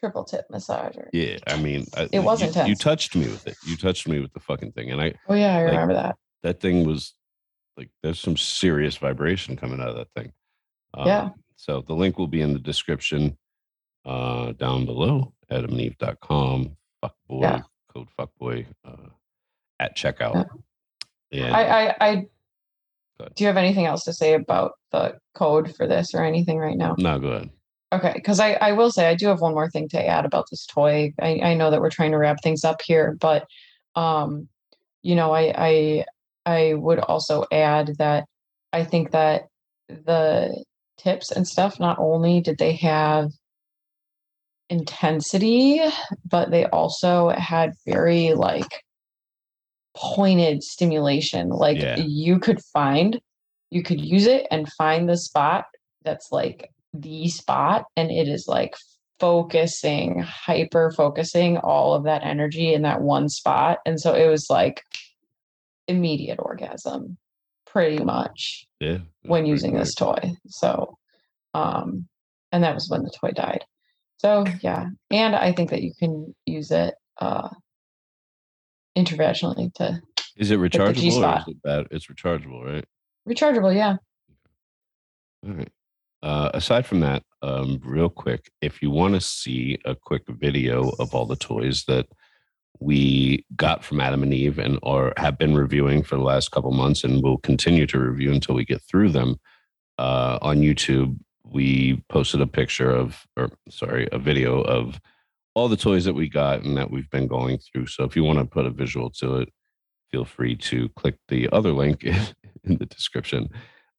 [0.00, 3.56] triple tip massager Yeah, I mean, I- It was you, You touched me with it.
[3.66, 6.16] You touched me with the fucking thing, and I oh yeah i like- remember that
[6.42, 7.14] that thing was
[7.78, 10.32] like there's some serious vibration coming out of that thing.
[10.94, 11.28] Um, Yeah.
[11.56, 13.38] So the link will be in the description
[14.04, 16.76] uh, down below, adamandeve.com.
[17.02, 17.60] Fuckboy, Yeah.
[17.92, 19.08] code fuckboy uh,
[19.78, 20.46] at checkout.
[21.32, 22.14] And i i i
[23.34, 26.76] do you have anything else to say about the code for this or anything right
[26.76, 27.50] now no, go ahead.
[27.92, 30.46] Okay, because I, I will say I do have one more thing to add about
[30.48, 31.12] this toy.
[31.20, 33.46] I, I know that we're trying to wrap things up here, but
[33.96, 34.48] um,
[35.02, 36.04] you know, I I
[36.46, 38.26] I would also add that
[38.72, 39.48] I think that
[39.88, 40.64] the
[40.98, 43.32] tips and stuff, not only did they have
[44.70, 45.80] intensity,
[46.28, 48.82] but they also had very like
[49.94, 51.48] pointed stimulation.
[51.50, 51.96] Like Yeah.
[51.98, 53.20] you could find,
[53.70, 55.66] you could use it and find the spot
[56.04, 58.74] that's like the spot, and it is like
[59.18, 63.78] focusing, hyper focusing all of that energy in that one spot.
[63.84, 64.82] And so it was like
[65.88, 67.18] immediate orgasm,
[67.66, 68.98] pretty much Yeah.
[69.22, 69.82] when using quick.
[69.82, 70.32] this toy.
[70.48, 70.96] So,
[71.52, 72.08] um,
[72.50, 73.64] and that was when the toy died.
[74.20, 76.92] So yeah, and I think that you can use it
[77.22, 77.48] uh,
[78.96, 79.98] intervaginally to
[80.36, 81.86] Is it rechargeable or is it bad?
[81.90, 82.84] It's rechargeable, right?
[83.26, 83.74] rechargeable.
[83.74, 83.96] Yeah,
[85.46, 85.72] All right.
[86.22, 90.90] Uh, aside from that, um, real quick, if you want to see a quick video
[90.98, 92.06] of all the toys that
[92.78, 96.72] we got from Adam and Eve and or have been reviewing for the last couple
[96.72, 99.36] months and will continue to review until we get through them
[99.96, 105.00] uh, on YouTube, we posted a picture of, or sorry, a video of
[105.54, 107.86] all the toys that we got and that we've been going through.
[107.86, 109.52] So if you want to put a visual to it,
[110.10, 112.04] feel free to click the other link
[112.64, 113.48] in the description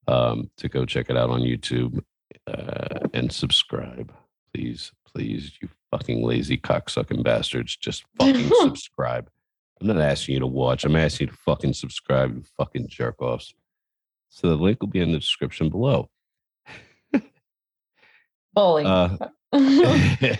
[0.07, 2.01] um, to go check it out on YouTube
[2.47, 4.13] uh, and subscribe.
[4.53, 9.29] Please, please, you fucking lazy cocksucking bastards, just fucking subscribe.
[9.79, 10.85] I'm not asking you to watch.
[10.85, 13.53] I'm asking you to fucking subscribe, you fucking jerk offs.
[14.29, 16.09] So the link will be in the description below.
[18.53, 18.85] Bully.
[18.85, 19.17] Uh,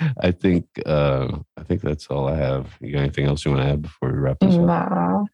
[0.20, 2.76] I think uh, I think that's all I have.
[2.80, 4.60] You got anything else you want to add before we wrap this up?
[4.60, 5.24] Nah.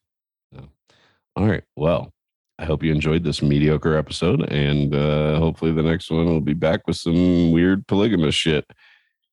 [1.36, 1.64] All right.
[1.76, 2.12] Well,
[2.58, 6.54] I hope you enjoyed this mediocre episode, and uh, hopefully the next one will be
[6.54, 8.64] back with some weird polygamous shit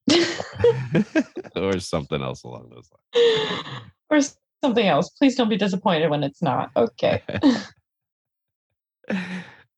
[1.55, 4.19] or something else along those lines, or
[4.63, 5.09] something else.
[5.11, 6.71] Please don't be disappointed when it's not.
[6.75, 7.21] Okay.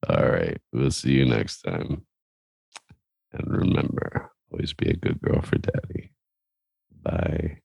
[0.08, 0.60] All right.
[0.72, 2.06] We'll see you next time.
[3.32, 6.12] And remember, always be a good girl for daddy.
[7.02, 7.63] Bye.